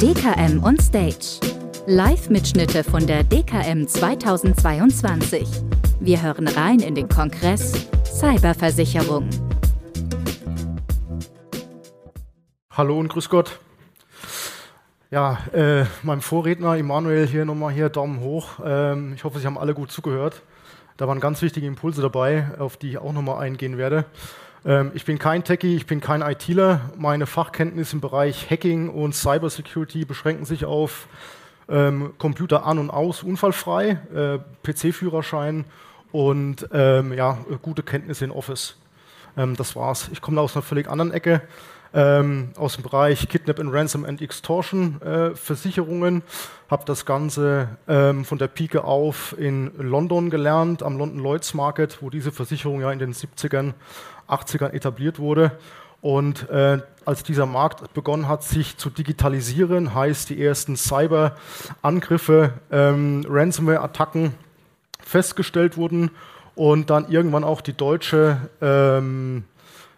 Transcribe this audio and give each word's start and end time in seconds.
DKM 0.00 0.62
on 0.62 0.78
Stage. 0.80 1.40
Live-Mitschnitte 1.86 2.84
von 2.84 3.06
der 3.06 3.24
DKM 3.24 3.86
2022. 3.86 5.46
Wir 6.00 6.22
hören 6.22 6.48
rein 6.48 6.80
in 6.80 6.94
den 6.94 7.08
Kongress 7.08 7.86
Cyberversicherung. 8.04 9.28
Hallo 12.70 12.98
und 12.98 13.08
grüß 13.08 13.28
Gott. 13.28 13.58
Ja, 15.10 15.38
äh, 15.52 15.84
meinem 16.02 16.22
Vorredner 16.22 16.76
Emanuel 16.76 17.26
hier 17.26 17.44
nochmal 17.44 17.72
hier 17.72 17.88
Daumen 17.88 18.20
hoch. 18.20 18.60
Ähm, 18.64 19.12
ich 19.14 19.24
hoffe, 19.24 19.38
Sie 19.38 19.46
haben 19.46 19.58
alle 19.58 19.74
gut 19.74 19.92
zugehört. 19.92 20.42
Da 20.96 21.08
waren 21.08 21.20
ganz 21.20 21.42
wichtige 21.42 21.66
Impulse 21.66 22.02
dabei, 22.02 22.48
auf 22.58 22.76
die 22.76 22.90
ich 22.90 22.98
auch 22.98 23.12
nochmal 23.12 23.42
eingehen 23.42 23.78
werde. 23.78 24.06
Ähm, 24.66 24.92
ich 24.94 25.04
bin 25.04 25.18
kein 25.18 25.44
Techie, 25.44 25.76
ich 25.76 25.86
bin 25.86 26.00
kein 26.00 26.22
ITler. 26.22 26.80
Meine 26.96 27.26
Fachkenntnisse 27.26 27.96
im 27.96 28.00
Bereich 28.00 28.50
Hacking 28.50 28.88
und 28.88 29.14
Cybersecurity 29.14 30.04
beschränken 30.04 30.44
sich 30.44 30.64
auf 30.64 31.06
ähm, 31.68 32.14
Computer 32.18 32.64
an 32.66 32.78
und 32.78 32.90
aus, 32.90 33.22
unfallfrei, 33.22 33.98
äh, 34.14 34.38
PC-Führerschein 34.62 35.64
und 36.12 36.68
ähm, 36.72 37.12
ja, 37.12 37.38
gute 37.62 37.82
Kenntnisse 37.82 38.24
in 38.24 38.30
Office. 38.30 38.76
Ähm, 39.36 39.56
das 39.56 39.76
war's. 39.76 40.08
Ich 40.12 40.20
komme 40.20 40.40
aus 40.40 40.54
einer 40.54 40.62
völlig 40.62 40.88
anderen 40.88 41.12
Ecke 41.12 41.42
ähm, 41.94 42.50
aus 42.56 42.74
dem 42.74 42.82
Bereich 42.82 43.28
Kidnap 43.28 43.60
and 43.60 43.72
Ransom 43.72 44.04
and 44.04 44.20
Extortion 44.20 45.00
äh, 45.00 45.34
Versicherungen. 45.34 46.22
Habe 46.68 46.84
das 46.86 47.06
Ganze 47.06 47.68
ähm, 47.86 48.24
von 48.24 48.38
der 48.38 48.48
Pike 48.48 48.82
auf 48.84 49.34
in 49.38 49.70
London 49.78 50.28
gelernt, 50.28 50.82
am 50.82 50.98
London 50.98 51.22
Lloyds 51.22 51.54
Market, 51.54 51.98
wo 52.02 52.10
diese 52.10 52.32
Versicherung 52.32 52.80
ja 52.80 52.90
in 52.90 52.98
den 52.98 53.12
70ern, 53.12 53.74
80ern 54.28 54.72
etabliert 54.72 55.18
wurde. 55.18 55.52
Und 56.00 56.50
äh, 56.50 56.80
als 57.06 57.22
dieser 57.22 57.46
Markt 57.46 57.94
begonnen 57.94 58.28
hat, 58.28 58.42
sich 58.42 58.76
zu 58.76 58.90
digitalisieren, 58.90 59.94
heißt 59.94 60.28
die 60.30 60.42
ersten 60.42 60.76
Cyber-Angriffe, 60.76 62.52
ähm, 62.70 63.24
Ransomware-Attacken 63.28 64.34
festgestellt 65.02 65.76
wurden 65.76 66.10
und 66.54 66.90
dann 66.90 67.10
irgendwann 67.10 67.44
auch 67.44 67.60
die 67.60 67.72
deutsche 67.72 68.36
ähm, 68.60 69.44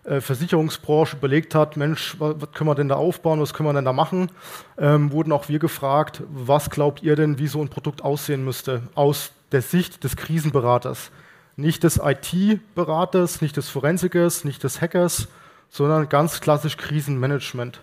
äh, 0.04 0.20
Versicherungsbranche 0.20 1.16
überlegt 1.16 1.54
hat, 1.54 1.76
Mensch, 1.76 2.14
was, 2.20 2.36
was, 2.38 2.52
können 2.52 2.70
wir 2.70 2.76
denn 2.76 2.88
da 2.88 2.94
aufbauen, 2.94 3.40
was 3.40 3.52
können 3.52 3.68
wir 3.68 3.72
denn 3.74 3.84
da 3.84 3.92
machen, 3.92 4.30
ähm, 4.78 5.10
wurden 5.10 5.32
auch 5.32 5.48
wir 5.48 5.58
gefragt, 5.58 6.22
was 6.28 6.70
glaubt 6.70 7.02
ihr 7.02 7.16
denn, 7.16 7.38
wie 7.38 7.48
so 7.48 7.60
ein 7.60 7.68
Produkt 7.68 8.02
aussehen 8.02 8.44
müsste, 8.44 8.82
aus 8.94 9.32
der 9.50 9.62
Sicht 9.62 10.04
des 10.04 10.16
Krisenberaters. 10.16 11.10
Nicht 11.56 11.82
des 11.84 12.00
IT-Beraters, 12.02 13.40
nicht 13.40 13.56
des 13.56 13.68
Forensikers, 13.68 14.44
nicht 14.44 14.62
des 14.62 14.80
Hackers, 14.80 15.28
sondern 15.70 16.08
ganz 16.08 16.40
klassisch 16.40 16.76
Krisenmanagement. 16.76 17.82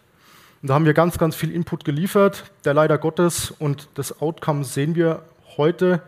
Und 0.61 0.69
da 0.69 0.75
haben 0.75 0.85
wir 0.85 0.93
ganz, 0.93 1.17
ganz 1.17 1.35
viel 1.35 1.51
Input 1.51 1.83
geliefert, 1.83 2.51
der 2.65 2.73
leider 2.73 2.97
Gottes, 2.97 3.51
und 3.51 3.89
das 3.95 4.21
Outcome 4.21 4.63
sehen 4.63 4.95
wir 4.95 5.23
heute, 5.57 6.01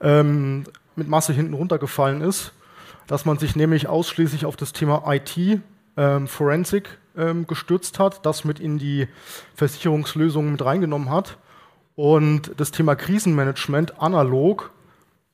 ähm, 0.00 0.64
mit 0.96 1.08
Masse 1.08 1.32
hinten 1.32 1.54
runtergefallen 1.54 2.20
ist 2.20 2.52
dass 3.06 3.24
man 3.24 3.38
sich 3.38 3.56
nämlich 3.56 3.88
ausschließlich 3.88 4.46
auf 4.46 4.56
das 4.56 4.72
Thema 4.72 5.02
IT, 5.06 5.60
ähm, 5.96 6.28
Forensik 6.28 6.98
ähm, 7.16 7.46
gestürzt 7.46 7.98
hat, 7.98 8.24
das 8.26 8.44
mit 8.44 8.60
in 8.60 8.78
die 8.78 9.08
Versicherungslösungen 9.54 10.52
mit 10.52 10.64
reingenommen 10.64 11.10
hat 11.10 11.36
und 11.96 12.52
das 12.56 12.70
Thema 12.70 12.96
Krisenmanagement 12.96 14.00
analog 14.00 14.70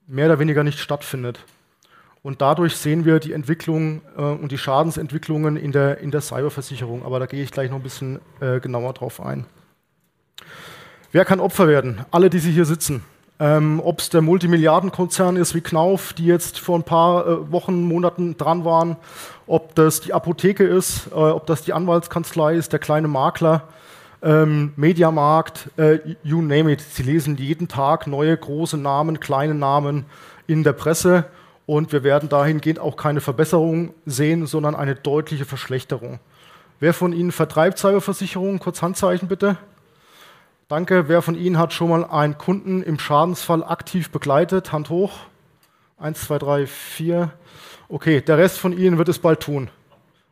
mehr 0.06 0.26
oder 0.26 0.38
weniger 0.38 0.64
nicht 0.64 0.78
stattfindet. 0.78 1.40
Und 2.22 2.42
dadurch 2.42 2.76
sehen 2.76 3.04
wir 3.04 3.18
die 3.18 3.32
Entwicklung 3.32 4.02
äh, 4.16 4.20
und 4.20 4.52
die 4.52 4.58
Schadensentwicklungen 4.58 5.56
in 5.56 5.72
der, 5.72 5.98
in 5.98 6.10
der 6.10 6.20
Cyberversicherung. 6.20 7.04
Aber 7.04 7.18
da 7.18 7.26
gehe 7.26 7.42
ich 7.42 7.50
gleich 7.50 7.70
noch 7.70 7.78
ein 7.78 7.82
bisschen 7.82 8.20
äh, 8.40 8.60
genauer 8.60 8.92
drauf 8.92 9.20
ein. 9.20 9.46
Wer 11.12 11.24
kann 11.24 11.41
Opfer 11.41 11.66
werden? 11.66 12.04
Alle, 12.10 12.30
die 12.30 12.38
Sie 12.38 12.52
hier 12.52 12.66
sitzen. 12.66 13.02
Ähm, 13.41 13.80
Ob 13.82 14.00
es 14.00 14.10
der 14.10 14.20
Multimilliardenkonzern 14.20 15.36
ist 15.36 15.54
wie 15.54 15.62
Knauf, 15.62 16.12
die 16.12 16.26
jetzt 16.26 16.58
vor 16.58 16.78
ein 16.78 16.82
paar 16.82 17.26
äh, 17.26 17.50
Wochen, 17.50 17.82
Monaten 17.82 18.37
dran 18.37 18.66
waren, 18.66 18.97
ob 19.47 19.75
das 19.75 20.02
die 20.02 20.12
Apotheke 20.12 20.64
ist, 20.64 21.06
äh, 21.06 21.14
ob 21.14 21.47
das 21.47 21.62
die 21.62 21.72
Anwaltskanzlei 21.72 22.54
ist, 22.54 22.72
der 22.75 22.81
kleine 22.81 23.08
Makler, 23.08 23.62
ähm, 24.22 24.75
Mediamarkt, 24.76 25.70
äh, 25.78 26.00
you 26.22 26.42
name 26.42 26.70
it. 26.70 26.82
Sie 26.82 27.02
lesen 27.02 27.38
jeden 27.38 27.66
Tag 27.66 28.06
neue 28.06 28.37
große 28.37 28.76
Namen, 28.76 29.20
kleine 29.20 29.54
Namen 29.54 30.04
in 30.47 30.62
der 30.62 30.75
Presse 30.75 31.25
und 31.66 31.93
wir 31.93 32.03
werden 32.03 32.28
dahingehend 32.28 32.78
auch 32.78 32.97
keine 32.97 33.21
Verbesserung 33.21 33.94
sehen, 34.06 34.47
sondern 34.47 34.75
eine 34.75 34.94
deutliche 34.94 35.44
Verschlechterung. 35.44 36.19
Wer 36.81 36.94
von 36.94 37.12
Ihnen 37.12 37.31
vertreibt 37.31 37.78
Cyberversicherungen? 37.78 38.59
Kurz 38.59 38.82
Handzeichen 38.82 39.28
bitte. 39.28 39.59
Danke. 40.69 41.09
Wer 41.09 41.20
von 41.20 41.34
Ihnen 41.34 41.59
hat 41.59 41.72
schon 41.72 41.91
mal 41.91 42.04
einen 42.04 42.38
Kunden 42.38 42.82
im 42.82 42.99
Schadensfall 42.99 43.62
aktiv 43.62 44.10
begleitet? 44.10 44.72
Hand 44.72 44.88
hoch. 44.88 45.12
Eins, 45.99 46.22
zwei, 46.22 46.38
drei, 46.38 46.66
vier. 46.66 47.32
Okay, 47.88 48.20
der 48.20 48.38
Rest 48.38 48.59
von 48.59 48.72
Ihnen 48.72 48.97
wird 48.97 49.09
es 49.09 49.19
bald 49.19 49.41
tun. 49.41 49.69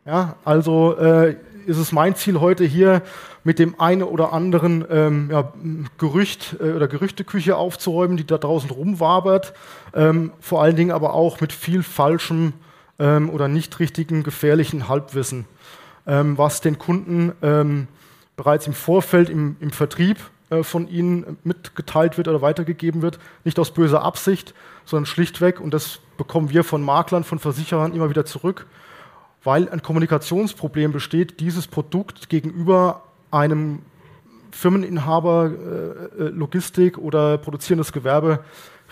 Ja, 0.07 0.37
also 0.45 0.97
äh, 0.97 1.37
ist 1.67 1.77
es 1.77 1.93
mein 1.93 2.15
Ziel 2.15 2.41
heute 2.41 2.65
hier 2.65 3.03
mit 3.49 3.59
dem 3.59 3.81
einen 3.81 4.03
oder 4.03 4.35
anderen 4.35 4.85
ähm, 4.91 5.31
ja, 5.33 5.55
Gerücht 5.97 6.57
äh, 6.61 6.73
oder 6.73 6.87
Gerüchteküche 6.87 7.57
aufzuräumen, 7.57 8.19
die 8.19 8.27
da 8.27 8.37
draußen 8.37 8.69
rumwabert. 8.69 9.55
Ähm, 9.95 10.33
vor 10.39 10.61
allen 10.61 10.77
Dingen 10.77 10.91
aber 10.91 11.15
auch 11.15 11.41
mit 11.41 11.55
viel 11.55 11.83
falschem 11.83 12.53
ähm, 12.99 13.31
oder 13.31 13.49
nicht 13.49 13.81
richtigen 13.81 14.23
gefährlichen 14.23 14.91
Halbwissen, 14.91 15.47
ähm, 16.07 16.37
was 16.37 16.61
den 16.61 16.79
Kunden 16.79 17.33
ähm, 17.41 17.89
bereits 18.37 18.67
im 18.67 18.75
Vorfeld 18.75 19.31
im, 19.31 19.57
im 19.61 19.71
Vertrieb 19.71 20.19
äh, 20.51 20.63
von 20.63 20.87
ihnen 20.87 21.39
mitgeteilt 21.43 22.19
wird 22.19 22.29
oder 22.29 22.43
weitergegeben 22.43 23.01
wird, 23.01 23.19
nicht 23.45 23.59
aus 23.59 23.71
böser 23.71 24.03
Absicht, 24.03 24.53
sondern 24.85 25.07
schlichtweg, 25.07 25.59
und 25.59 25.73
das 25.73 26.01
bekommen 26.19 26.51
wir 26.51 26.65
von 26.65 26.83
Maklern, 26.83 27.25
von 27.25 27.39
Versicherern 27.39 27.95
immer 27.95 28.11
wieder 28.11 28.27
zurück, 28.27 28.67
weil 29.43 29.71
ein 29.71 29.81
Kommunikationsproblem 29.81 30.93
besteht, 30.93 31.41
dieses 31.41 31.67
Produkt 31.67 32.29
gegenüber 32.29 33.05
einem 33.31 33.81
Firmeninhaber, 34.51 35.51
äh, 35.51 36.25
äh 36.25 36.29
Logistik 36.31 36.99
oder 36.99 37.39
produzierendes 37.39 37.93
Gewerbe 37.93 38.41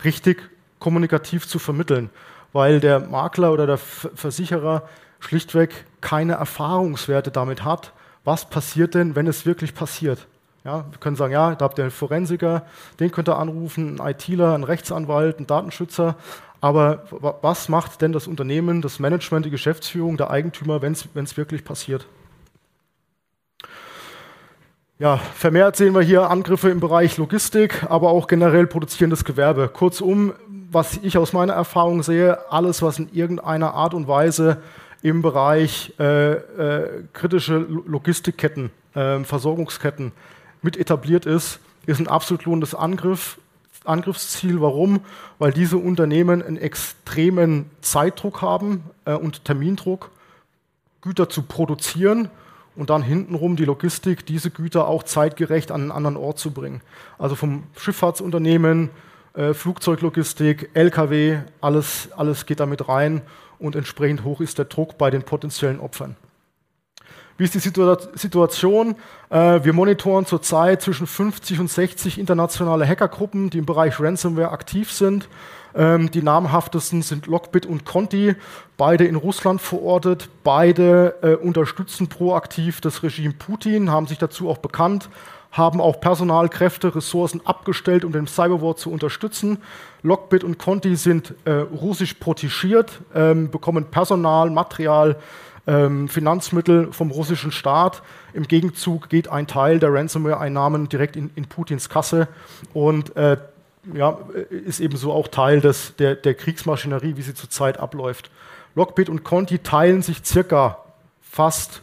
richtig 0.04 0.38
kommunikativ 0.78 1.46
zu 1.48 1.58
vermitteln, 1.58 2.10
weil 2.52 2.80
der 2.80 3.00
Makler 3.00 3.52
oder 3.52 3.66
der 3.66 3.78
Versicherer 3.78 4.82
schlichtweg 5.20 5.86
keine 6.00 6.34
Erfahrungswerte 6.34 7.30
damit 7.30 7.64
hat, 7.64 7.92
was 8.24 8.48
passiert 8.48 8.94
denn, 8.94 9.16
wenn 9.16 9.26
es 9.26 9.46
wirklich 9.46 9.74
passiert. 9.74 10.26
Ja, 10.64 10.84
wir 10.90 10.98
können 10.98 11.16
sagen, 11.16 11.32
ja, 11.32 11.54
da 11.54 11.64
habt 11.64 11.78
ihr 11.78 11.84
einen 11.84 11.92
Forensiker, 11.92 12.66
den 12.98 13.12
könnt 13.12 13.28
ihr 13.28 13.38
anrufen, 13.38 14.00
einen 14.00 14.10
ITler, 14.10 14.52
einen 14.52 14.64
Rechtsanwalt, 14.64 15.36
einen 15.36 15.46
Datenschützer. 15.46 16.16
Aber 16.60 17.04
was 17.42 17.68
macht 17.68 18.02
denn 18.02 18.12
das 18.12 18.26
Unternehmen, 18.26 18.82
das 18.82 18.98
Management, 18.98 19.46
die 19.46 19.50
Geschäftsführung, 19.50 20.16
der 20.16 20.30
Eigentümer, 20.30 20.82
wenn 20.82 20.92
es 20.92 21.36
wirklich 21.36 21.64
passiert? 21.64 22.06
Ja, 24.98 25.18
vermehrt 25.18 25.76
sehen 25.76 25.94
wir 25.94 26.00
hier 26.00 26.30
Angriffe 26.30 26.70
im 26.70 26.80
Bereich 26.80 27.18
Logistik, 27.18 27.84
aber 27.90 28.08
auch 28.08 28.28
generell 28.28 28.66
produzierendes 28.66 29.26
Gewerbe. 29.26 29.68
Kurzum, 29.68 30.32
was 30.72 30.96
ich 31.02 31.18
aus 31.18 31.34
meiner 31.34 31.52
Erfahrung 31.52 32.02
sehe, 32.02 32.50
alles, 32.50 32.80
was 32.80 32.98
in 32.98 33.12
irgendeiner 33.12 33.74
Art 33.74 33.92
und 33.92 34.08
Weise 34.08 34.62
im 35.02 35.20
Bereich 35.20 35.92
äh, 35.98 36.32
äh, 36.32 37.02
kritische 37.12 37.58
Logistikketten, 37.58 38.70
äh, 38.94 39.18
Versorgungsketten 39.22 40.12
mit 40.62 40.78
etabliert 40.78 41.26
ist, 41.26 41.60
ist 41.84 42.00
ein 42.00 42.08
absolut 42.08 42.46
lohnendes 42.46 42.74
Angriff, 42.74 43.38
Angriffsziel. 43.84 44.62
Warum? 44.62 45.00
Weil 45.38 45.52
diese 45.52 45.76
Unternehmen 45.76 46.42
einen 46.42 46.56
extremen 46.56 47.68
Zeitdruck 47.82 48.40
haben 48.40 48.82
äh, 49.04 49.12
und 49.12 49.44
Termindruck, 49.44 50.10
Güter 51.02 51.28
zu 51.28 51.42
produzieren 51.42 52.30
und 52.76 52.90
dann 52.90 53.02
hintenrum 53.02 53.56
die 53.56 53.64
Logistik, 53.64 54.26
diese 54.26 54.50
Güter 54.50 54.86
auch 54.86 55.02
zeitgerecht 55.02 55.70
an 55.70 55.82
einen 55.82 55.92
anderen 55.92 56.16
Ort 56.16 56.38
zu 56.38 56.52
bringen. 56.52 56.82
Also 57.18 57.34
vom 57.34 57.64
Schifffahrtsunternehmen, 57.76 58.90
äh, 59.34 59.54
Flugzeuglogistik, 59.54 60.70
Lkw, 60.74 61.38
alles, 61.60 62.10
alles 62.16 62.46
geht 62.46 62.60
damit 62.60 62.88
rein 62.88 63.22
und 63.58 63.76
entsprechend 63.76 64.24
hoch 64.24 64.40
ist 64.40 64.58
der 64.58 64.66
Druck 64.66 64.98
bei 64.98 65.10
den 65.10 65.22
potenziellen 65.22 65.80
Opfern. 65.80 66.16
Wie 67.38 67.44
ist 67.44 67.54
die 67.54 67.58
Situation? 67.58 68.96
Äh, 69.28 69.62
wir 69.62 69.74
monitoren 69.74 70.24
zurzeit 70.24 70.80
zwischen 70.80 71.06
50 71.06 71.60
und 71.60 71.70
60 71.70 72.18
internationale 72.18 72.86
Hackergruppen, 72.86 73.50
die 73.50 73.58
im 73.58 73.66
Bereich 73.66 74.00
Ransomware 74.00 74.50
aktiv 74.50 74.90
sind. 74.90 75.28
Ähm, 75.76 76.10
die 76.10 76.22
namhaftesten 76.22 77.02
sind 77.02 77.26
Lockbit 77.26 77.66
und 77.66 77.84
Conti, 77.84 78.34
beide 78.78 79.04
in 79.04 79.14
Russland 79.14 79.60
verortet, 79.60 80.30
beide 80.42 81.14
äh, 81.22 81.34
unterstützen 81.34 82.08
proaktiv 82.08 82.80
das 82.80 83.02
Regime 83.02 83.34
Putin, 83.34 83.90
haben 83.90 84.06
sich 84.06 84.18
dazu 84.18 84.48
auch 84.48 84.58
bekannt, 84.58 85.10
haben 85.52 85.80
auch 85.80 86.00
Personalkräfte, 86.00 86.94
Ressourcen 86.94 87.42
abgestellt, 87.44 88.04
um 88.04 88.12
den 88.12 88.26
Cyberwar 88.26 88.76
zu 88.76 88.90
unterstützen. 88.90 89.58
Lockbit 90.02 90.44
und 90.44 90.58
Conti 90.58 90.96
sind 90.96 91.34
äh, 91.44 91.50
russisch 91.52 92.14
protegiert, 92.14 93.00
ähm, 93.14 93.50
bekommen 93.50 93.86
Personal, 93.90 94.50
Material, 94.50 95.16
ähm, 95.66 96.08
Finanzmittel 96.08 96.92
vom 96.92 97.10
russischen 97.10 97.52
Staat. 97.52 98.02
Im 98.32 98.44
Gegenzug 98.44 99.08
geht 99.08 99.28
ein 99.28 99.46
Teil 99.46 99.78
der 99.78 99.92
Ransomware-Einnahmen 99.92 100.88
direkt 100.88 101.16
in, 101.16 101.30
in, 101.34 101.46
Putins 101.46 101.88
Kasse 101.88 102.28
und 102.72 103.16
äh, 103.16 103.36
ja, 103.94 104.18
ist 104.50 104.80
ebenso 104.80 105.12
auch 105.12 105.28
Teil 105.28 105.60
des, 105.60 105.94
der, 105.96 106.14
der 106.14 106.34
Kriegsmaschinerie, 106.34 107.16
wie 107.16 107.22
sie 107.22 107.34
zurzeit 107.34 107.78
abläuft. 107.78 108.30
Lockbit 108.74 109.08
und 109.08 109.24
Conti 109.24 109.58
teilen 109.58 110.02
sich 110.02 110.24
circa 110.24 110.78
fast 111.22 111.82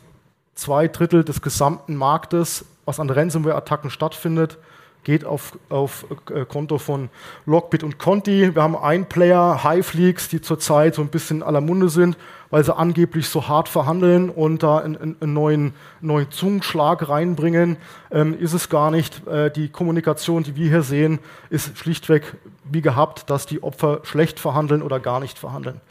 zwei 0.55 0.87
Drittel 0.87 1.23
des 1.23 1.41
gesamten 1.41 1.95
Marktes, 1.95 2.65
was 2.85 2.99
an 2.99 3.09
Ransomware-Attacken 3.09 3.89
stattfindet 3.89 4.57
geht 5.03 5.25
auf, 5.25 5.57
auf 5.69 6.05
äh, 6.33 6.45
Konto 6.45 6.77
von 6.77 7.09
Lockbit 7.45 7.83
und 7.83 7.99
Conti. 7.99 8.55
Wir 8.55 8.63
haben 8.63 8.75
einen 8.75 9.05
Player, 9.05 9.63
Highfleaks, 9.63 10.29
die 10.29 10.41
zurzeit 10.41 10.95
so 10.95 11.01
ein 11.01 11.09
bisschen 11.09 11.43
aller 11.43 11.61
Munde 11.61 11.89
sind, 11.89 12.17
weil 12.49 12.63
sie 12.63 12.75
angeblich 12.75 13.27
so 13.27 13.47
hart 13.47 13.69
verhandeln 13.69 14.29
und 14.29 14.63
da 14.63 14.77
einen, 14.77 15.17
einen 15.19 15.33
neuen, 15.33 15.73
neuen 16.01 16.31
Zungenschlag 16.31 17.07
reinbringen. 17.09 17.77
Ähm, 18.11 18.37
ist 18.39 18.53
es 18.53 18.69
gar 18.69 18.91
nicht. 18.91 19.27
Äh, 19.27 19.51
die 19.51 19.69
Kommunikation, 19.69 20.43
die 20.43 20.55
wir 20.55 20.69
hier 20.69 20.83
sehen, 20.83 21.19
ist 21.49 21.77
schlichtweg 21.77 22.35
wie 22.63 22.81
gehabt, 22.81 23.29
dass 23.29 23.45
die 23.45 23.61
Opfer 23.61 23.99
schlecht 24.03 24.39
verhandeln 24.39 24.81
oder 24.81 24.99
gar 24.99 25.19
nicht 25.19 25.37
verhandeln. 25.37 25.81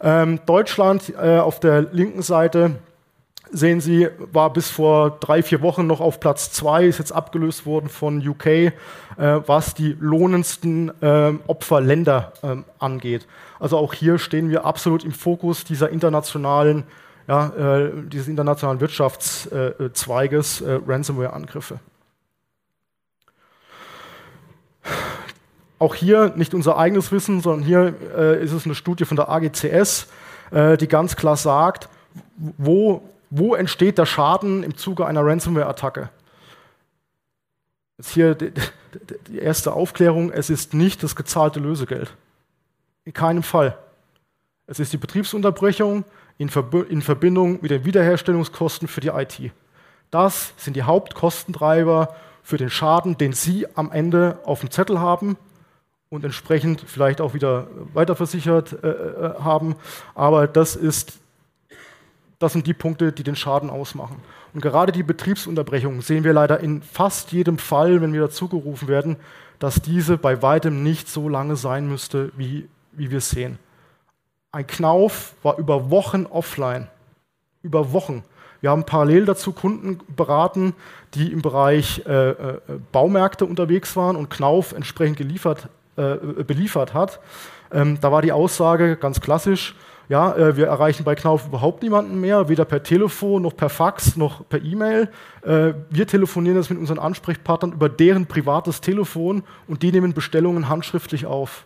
Ähm, 0.00 0.40
Deutschland 0.46 1.12
äh, 1.20 1.38
auf 1.38 1.58
der 1.60 1.82
linken 1.82 2.22
Seite 2.22 2.76
sehen 3.52 3.80
Sie, 3.80 4.08
war 4.32 4.52
bis 4.52 4.70
vor 4.70 5.18
drei, 5.20 5.42
vier 5.42 5.62
Wochen 5.62 5.86
noch 5.86 6.00
auf 6.00 6.20
Platz 6.20 6.52
zwei, 6.52 6.86
ist 6.86 6.98
jetzt 6.98 7.12
abgelöst 7.12 7.66
worden 7.66 7.88
von 7.88 8.26
UK, 8.26 8.46
äh, 8.46 8.72
was 9.16 9.74
die 9.74 9.96
lohnendsten 9.98 10.90
äh, 11.02 11.32
Opferländer 11.46 12.32
äh, 12.42 12.56
angeht. 12.78 13.26
Also 13.58 13.76
auch 13.76 13.94
hier 13.94 14.18
stehen 14.18 14.50
wir 14.50 14.64
absolut 14.64 15.04
im 15.04 15.12
Fokus 15.12 15.64
dieser 15.64 15.90
internationalen, 15.90 16.84
ja, 17.26 17.48
äh, 17.48 17.90
dieses 18.06 18.28
internationalen 18.28 18.80
Wirtschaftszweiges 18.80 20.60
äh, 20.60 20.80
Ransomware-Angriffe. 20.86 21.80
Auch 25.78 25.94
hier 25.94 26.32
nicht 26.36 26.54
unser 26.54 26.76
eigenes 26.76 27.12
Wissen, 27.12 27.40
sondern 27.40 27.64
hier 27.64 27.94
äh, 28.16 28.42
ist 28.42 28.52
es 28.52 28.64
eine 28.64 28.74
Studie 28.74 29.04
von 29.04 29.16
der 29.16 29.28
AGCS, 29.28 30.08
die 30.50 30.88
ganz 30.88 31.14
klar 31.14 31.36
sagt, 31.36 31.90
wo 32.56 33.02
wo 33.30 33.54
entsteht 33.54 33.98
der 33.98 34.06
Schaden 34.06 34.62
im 34.62 34.76
Zuge 34.76 35.06
einer 35.06 35.24
Ransomware-Attacke? 35.24 36.10
Jetzt 37.98 38.10
hier 38.10 38.34
die, 38.34 38.52
die, 39.28 39.38
erste 39.38 39.72
Aufklärung, 39.72 40.30
es 40.30 40.50
ist 40.50 40.72
nicht 40.72 41.02
das 41.02 41.16
gezahlte 41.16 41.60
Lösegeld. 41.60 42.14
In 43.04 43.12
keinem 43.12 43.42
Fall. 43.42 43.76
Es 44.66 44.78
ist 44.78 44.92
die 44.92 44.98
Betriebsunterbrechung 44.98 46.04
in, 46.38 46.54
Verb 46.54 46.74
in 46.90 47.02
Verbindung 47.02 47.58
mit 47.60 47.70
den 47.70 47.84
Wiederherstellungskosten 47.84 48.86
für 48.86 49.00
die 49.00 49.08
IT. 49.08 49.52
Das 50.10 50.52
sind 50.56 50.76
die 50.76 50.84
Hauptkostentreiber 50.84 52.14
für 52.42 52.56
den 52.56 52.70
Schaden, 52.70 53.18
den 53.18 53.32
Sie 53.32 53.66
am 53.76 53.90
Ende 53.92 54.38
auf 54.44 54.60
dem 54.60 54.70
Zettel 54.70 55.00
haben 55.00 55.36
und 56.08 56.24
entsprechend 56.24 56.82
vielleicht 56.86 57.20
auch 57.20 57.34
wieder 57.34 57.66
weiterversichert 57.92 58.72
äh, 58.82 58.88
äh 58.88 59.34
haben. 59.40 59.74
Aber 60.14 60.46
das 60.46 60.76
ist 60.76 61.18
das 62.38 62.52
sind 62.52 62.66
die 62.66 62.74
Punkte, 62.74 63.12
die 63.12 63.24
den 63.24 63.36
Schaden 63.36 63.70
ausmachen. 63.70 64.16
Und 64.54 64.60
gerade 64.60 64.92
die 64.92 65.02
Betriebsunterbrechung 65.02 66.00
sehen 66.02 66.24
wir 66.24 66.32
leider 66.32 66.60
in 66.60 66.82
fast 66.82 67.32
jedem 67.32 67.58
Fall, 67.58 68.00
wenn 68.00 68.12
wir 68.12 68.20
dazu 68.20 68.48
gerufen 68.48 68.88
werden, 68.88 69.16
dass 69.58 69.82
diese 69.82 70.18
bei 70.18 70.40
weitem 70.40 70.82
nicht 70.82 71.08
so 71.08 71.28
lange 71.28 71.56
sein 71.56 71.88
müsste, 71.88 72.30
wie, 72.36 72.68
wie 72.92 73.10
wir 73.10 73.20
sehen. 73.20 73.58
Ein 74.52 74.66
Knauf 74.66 75.34
war 75.42 75.58
über 75.58 75.90
Wochen 75.90 76.26
offline. 76.26 76.88
Über 77.62 77.92
Wochen. 77.92 78.22
Wir 78.60 78.70
haben 78.70 78.84
parallel 78.84 79.24
dazu 79.24 79.52
Kunden 79.52 80.00
beraten, 80.16 80.74
die 81.14 81.32
im 81.32 81.42
Bereich 81.42 82.02
äh, 82.06 82.30
äh, 82.30 82.60
Baumärkte 82.92 83.46
unterwegs 83.46 83.94
waren 83.96 84.16
und 84.16 84.30
Knauf 84.30 84.72
entsprechend 84.72 85.16
geliefert, 85.16 85.68
äh, 85.98 86.44
beliefert 86.44 86.94
hat. 86.94 87.20
Ähm, 87.70 87.98
da 88.00 88.12
war 88.12 88.22
die 88.22 88.32
Aussage 88.32 88.96
ganz 88.96 89.20
klassisch, 89.20 89.74
ja, 90.08 90.34
äh, 90.34 90.56
wir 90.56 90.68
erreichen 90.68 91.04
bei 91.04 91.14
Knauf 91.14 91.46
überhaupt 91.46 91.82
niemanden 91.82 92.20
mehr, 92.20 92.48
weder 92.48 92.64
per 92.64 92.82
Telefon 92.82 93.42
noch 93.42 93.54
per 93.54 93.68
Fax 93.68 94.16
noch 94.16 94.48
per 94.48 94.62
E-Mail. 94.62 95.10
Äh, 95.42 95.74
wir 95.90 96.06
telefonieren 96.06 96.56
jetzt 96.56 96.70
mit 96.70 96.78
unseren 96.78 96.98
Ansprechpartnern 96.98 97.72
über 97.72 97.88
deren 97.90 98.26
privates 98.26 98.80
Telefon 98.80 99.42
und 99.66 99.82
die 99.82 99.92
nehmen 99.92 100.14
Bestellungen 100.14 100.68
handschriftlich 100.68 101.26
auf. 101.26 101.64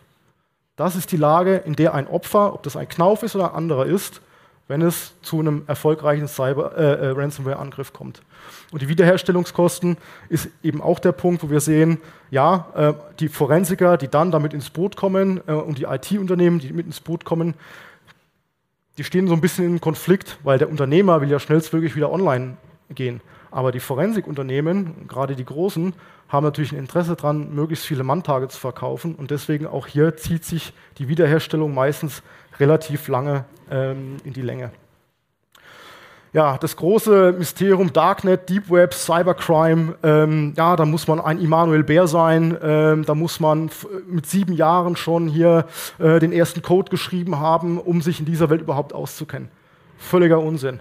Das 0.75 0.95
ist 0.95 1.11
die 1.11 1.17
Lage, 1.17 1.57
in 1.57 1.75
der 1.75 1.93
ein 1.93 2.07
Opfer, 2.07 2.53
ob 2.53 2.63
das 2.63 2.75
ein 2.75 2.89
Knauf 2.89 3.23
ist 3.23 3.35
oder 3.35 3.51
ein 3.51 3.55
anderer 3.55 3.85
ist, 3.85 4.21
wenn 4.67 4.81
es 4.81 5.13
zu 5.21 5.39
einem 5.39 5.63
erfolgreichen 5.67 6.27
Cyber, 6.27 6.77
äh, 6.77 7.07
äh, 7.07 7.09
Ransomware-Angriff 7.09 7.91
kommt. 7.93 8.21
Und 8.71 8.81
die 8.81 8.87
Wiederherstellungskosten 8.87 9.97
ist 10.29 10.49
eben 10.63 10.81
auch 10.81 10.99
der 10.99 11.11
Punkt, 11.11 11.43
wo 11.43 11.49
wir 11.49 11.59
sehen, 11.59 11.99
ja, 12.31 12.67
äh, 12.75 12.93
die 13.19 13.27
Forensiker, 13.27 13.97
die 13.97 14.07
dann 14.07 14.31
damit 14.31 14.53
ins 14.53 14.69
Boot 14.69 14.95
kommen 14.95 15.41
äh, 15.47 15.51
und 15.53 15.77
die 15.77 15.83
IT-Unternehmen, 15.83 16.59
die 16.59 16.71
mit 16.71 16.85
ins 16.85 17.01
Boot 17.01 17.25
kommen, 17.25 17.55
die 18.97 19.03
stehen 19.03 19.27
so 19.27 19.33
ein 19.33 19.41
bisschen 19.41 19.65
in 19.65 19.81
Konflikt, 19.81 20.37
weil 20.43 20.59
der 20.59 20.69
Unternehmer 20.69 21.19
will 21.19 21.29
ja 21.29 21.39
schnellstmöglich 21.39 21.95
wieder 21.95 22.11
online 22.11 22.57
gehen. 22.89 23.21
Aber 23.51 23.71
die 23.71 23.79
Forensikunternehmen, 23.79 25.07
gerade 25.07 25.35
die 25.35 25.45
großen, 25.45 25.93
haben 26.29 26.43
natürlich 26.43 26.71
ein 26.71 26.79
Interesse 26.79 27.15
daran, 27.15 27.53
möglichst 27.53 27.85
viele 27.85 28.03
Manntage 28.03 28.47
zu 28.47 28.59
verkaufen. 28.59 29.13
Und 29.13 29.29
deswegen 29.29 29.67
auch 29.67 29.85
hier 29.85 30.17
zieht 30.17 30.43
sich 30.43 30.73
die 30.97 31.07
Wiederherstellung 31.07 31.73
meistens 31.73 32.23
relativ 32.59 33.07
lange 33.07 33.45
ähm, 33.69 34.17
in 34.23 34.33
die 34.33 34.41
Länge 34.41 34.71
ja, 36.33 36.57
das 36.57 36.75
große 36.75 37.35
Mysterium 37.37 37.93
Darknet, 37.93 38.49
Deep 38.49 38.69
Web, 38.71 38.93
Cybercrime, 38.93 39.95
ähm, 40.01 40.53
ja, 40.57 40.75
da 40.75 40.85
muss 40.85 41.07
man 41.07 41.21
ein 41.21 41.39
Immanuel 41.39 41.83
Bär 41.83 42.07
sein, 42.07 42.57
ähm, 42.61 43.05
da 43.05 43.13
muss 43.13 43.39
man 43.39 43.69
mit 44.07 44.25
sieben 44.25 44.53
Jahren 44.53 44.95
schon 44.95 45.27
hier 45.27 45.67
äh, 45.99 46.19
den 46.19 46.33
ersten 46.33 46.63
Code 46.63 46.89
geschrieben 46.89 47.39
haben, 47.39 47.77
um 47.77 48.01
sich 48.01 48.19
in 48.19 48.25
dieser 48.25 48.49
Welt 48.49 48.61
überhaupt 48.61 48.93
auszukennen. 48.93 49.49
Völliger 49.97 50.39
Unsinn. 50.39 50.79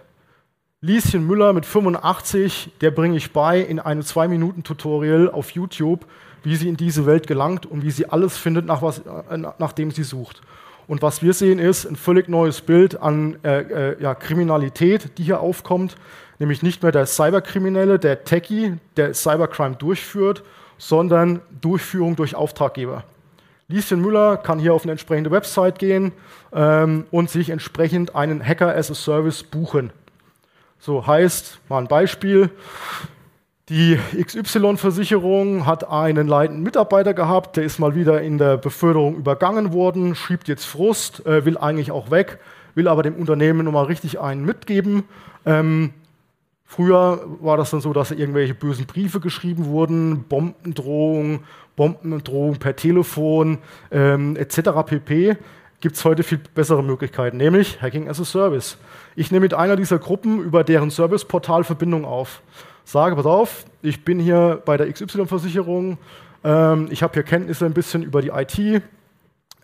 Lieschen 0.80 1.26
Müller 1.26 1.52
mit 1.52 1.66
85, 1.66 2.70
der 2.80 2.90
bringe 2.90 3.16
ich 3.16 3.32
bei 3.32 3.60
in 3.60 3.78
einem 3.78 4.02
Zwei-Minuten-Tutorial 4.02 5.30
auf 5.30 5.50
YouTube, 5.50 6.06
wie 6.42 6.56
sie 6.56 6.68
in 6.68 6.76
diese 6.76 7.04
Welt 7.04 7.26
gelangt 7.26 7.66
und 7.66 7.84
wie 7.84 7.90
sie 7.90 8.08
alles 8.08 8.38
findet, 8.38 8.64
nach, 8.64 8.80
was, 8.80 9.00
äh, 9.00 9.36
nach 9.36 9.72
dem 9.72 9.90
sie 9.90 10.02
sucht. 10.02 10.40
Und 10.86 11.02
was 11.02 11.22
wir 11.22 11.32
sehen, 11.32 11.58
ist 11.58 11.84
ein 11.84 11.96
völlig 11.96 12.28
neues 12.28 12.60
Bild 12.60 13.00
an 13.00 13.36
äh, 13.44 13.60
äh, 13.92 14.02
ja, 14.02 14.14
Kriminalität, 14.14 15.18
die 15.18 15.24
hier 15.24 15.40
aufkommt. 15.40 15.96
Nämlich 16.38 16.62
nicht 16.62 16.82
mehr 16.82 16.92
der 16.92 17.06
Cyberkriminelle, 17.06 17.98
der 17.98 18.24
Techie, 18.24 18.78
der 18.96 19.14
Cybercrime 19.14 19.76
durchführt, 19.76 20.42
sondern 20.76 21.40
Durchführung 21.60 22.16
durch 22.16 22.34
Auftraggeber. 22.34 23.04
Lieschen 23.68 24.00
Müller 24.00 24.36
kann 24.36 24.58
hier 24.58 24.74
auf 24.74 24.82
eine 24.82 24.92
entsprechende 24.92 25.30
Website 25.30 25.78
gehen 25.78 26.12
ähm, 26.52 27.06
und 27.10 27.30
sich 27.30 27.50
entsprechend 27.50 28.14
einen 28.14 28.44
Hacker 28.44 28.74
as 28.76 28.90
a 28.90 28.94
Service 28.94 29.42
buchen. 29.44 29.92
So 30.78 31.06
heißt, 31.06 31.60
mal 31.68 31.78
ein 31.78 31.86
Beispiel, 31.86 32.50
die 33.72 33.98
XY-Versicherung 34.22 35.64
hat 35.64 35.88
einen 35.88 36.28
leitenden 36.28 36.62
Mitarbeiter 36.62 37.14
gehabt, 37.14 37.56
der 37.56 37.64
ist 37.64 37.78
mal 37.78 37.94
wieder 37.94 38.20
in 38.20 38.36
der 38.36 38.58
Beförderung 38.58 39.16
übergangen 39.16 39.72
worden, 39.72 40.14
schiebt 40.14 40.46
jetzt 40.46 40.66
Frust, 40.66 41.24
äh, 41.24 41.46
will 41.46 41.56
eigentlich 41.56 41.90
auch 41.90 42.10
weg, 42.10 42.38
will 42.74 42.86
aber 42.86 43.02
dem 43.02 43.14
Unternehmen 43.14 43.64
nochmal 43.64 43.86
richtig 43.86 44.20
einen 44.20 44.44
mitgeben. 44.44 45.04
Ähm, 45.46 45.94
früher 46.66 47.24
war 47.40 47.56
das 47.56 47.70
dann 47.70 47.80
so, 47.80 47.94
dass 47.94 48.10
irgendwelche 48.10 48.52
bösen 48.52 48.84
Briefe 48.84 49.20
geschrieben 49.20 49.64
wurden, 49.64 50.24
Bombendrohung, 50.24 51.40
Bombendrohung 51.74 52.56
per 52.56 52.76
Telefon 52.76 53.56
ähm, 53.90 54.36
etc. 54.36 54.84
pp. 54.84 55.38
Gibt 55.80 55.96
es 55.96 56.04
heute 56.04 56.24
viel 56.24 56.40
bessere 56.54 56.84
Möglichkeiten, 56.84 57.38
nämlich 57.38 57.80
Hacking 57.80 58.06
as 58.10 58.20
a 58.20 58.24
Service. 58.26 58.76
Ich 59.16 59.30
nehme 59.30 59.44
mit 59.44 59.54
einer 59.54 59.76
dieser 59.76 59.98
Gruppen 59.98 60.44
über 60.44 60.62
deren 60.62 60.90
Serviceportal 60.90 61.64
Verbindung 61.64 62.04
auf 62.04 62.42
sage, 62.84 63.16
pass 63.16 63.26
auf, 63.26 63.64
ich 63.82 64.04
bin 64.04 64.18
hier 64.18 64.62
bei 64.64 64.76
der 64.76 64.90
XY-Versicherung, 64.92 65.98
ähm, 66.44 66.88
ich 66.90 67.02
habe 67.02 67.14
hier 67.14 67.22
Kenntnisse 67.22 67.66
ein 67.66 67.74
bisschen 67.74 68.02
über 68.02 68.22
die 68.22 68.28
IT, 68.28 68.82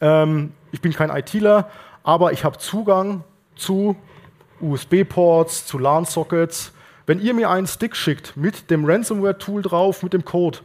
ähm, 0.01 0.53
ich 0.73 0.81
bin 0.81 0.93
kein 0.93 1.11
ITler, 1.11 1.69
aber 2.03 2.33
ich 2.33 2.45
habe 2.45 2.59
Zugang 2.59 3.25
zu 3.57 3.97
USB-Ports, 4.61 5.67
zu 5.67 5.79
LAN-Sockets. 5.79 6.73
Wenn 7.07 7.21
ihr 7.21 7.35
mir 7.35 7.51
einen 7.51 7.67
Stick 7.67 7.97
schickt 7.97 8.37
mit 8.37 8.71
dem 8.71 8.85
Ransomware-Tool 8.85 9.63
drauf, 9.63 10.03
mit 10.03 10.13
dem 10.13 10.25
Code, 10.25 10.59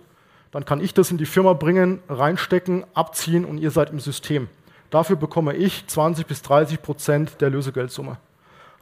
dann 0.51 0.65
kann 0.65 0.81
ich 0.81 0.93
das 0.93 1.09
in 1.09 1.17
die 1.17 1.25
Firma 1.25 1.53
bringen, 1.53 2.01
reinstecken, 2.09 2.85
abziehen 2.93 3.45
und 3.45 3.57
ihr 3.57 3.71
seid 3.71 3.89
im 3.89 3.99
System. 3.99 4.49
Dafür 4.89 5.15
bekomme 5.15 5.55
ich 5.55 5.87
20 5.87 6.27
bis 6.27 6.43
30 6.43 6.81
Prozent 6.81 7.41
der 7.41 7.49
Lösegeldsumme. 7.49 8.17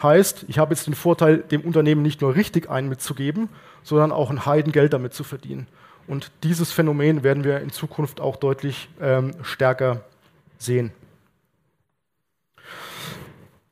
Heißt, 0.02 0.46
ich 0.48 0.58
habe 0.58 0.74
jetzt 0.74 0.88
den 0.88 0.96
Vorteil, 0.96 1.38
dem 1.38 1.62
Unternehmen 1.62 2.02
nicht 2.02 2.22
nur 2.22 2.36
richtig 2.36 2.70
einen 2.70 2.90
mitzugeben, 2.90 3.50
sondern 3.84 4.12
auch 4.12 4.30
ein 4.30 4.46
Heidengeld 4.46 4.94
damit 4.94 5.14
zu 5.14 5.24
verdienen. 5.24 5.68
Und 6.08 6.32
dieses 6.44 6.72
Phänomen 6.72 7.24
werden 7.24 7.44
wir 7.44 7.60
in 7.60 7.72
Zukunft 7.72 8.20
auch 8.20 8.36
deutlich 8.36 8.90
ähm, 9.00 9.34
stärker 9.44 10.02
sehen. 10.58 10.92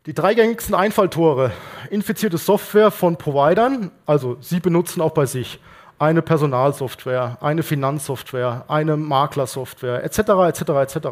Die 0.06 0.14
drei 0.14 0.34
gängigsten 0.34 0.76
Einfalltore. 0.76 1.52
Infizierte 1.90 2.38
Software 2.38 2.92
von 2.92 3.18
Providern, 3.18 3.92
also 4.06 4.38
Sie 4.42 4.60
benutzen 4.60 5.02
auch 5.02 5.12
bei 5.12 5.26
sich 5.26 5.60
eine 6.00 6.22
Personalsoftware, 6.22 7.38
eine 7.42 7.62
Finanzsoftware, 7.62 8.66
eine 8.70 8.96
Maklersoftware, 8.96 10.04
etc., 10.04 10.20
etc., 10.48 10.62
etc. 10.96 11.08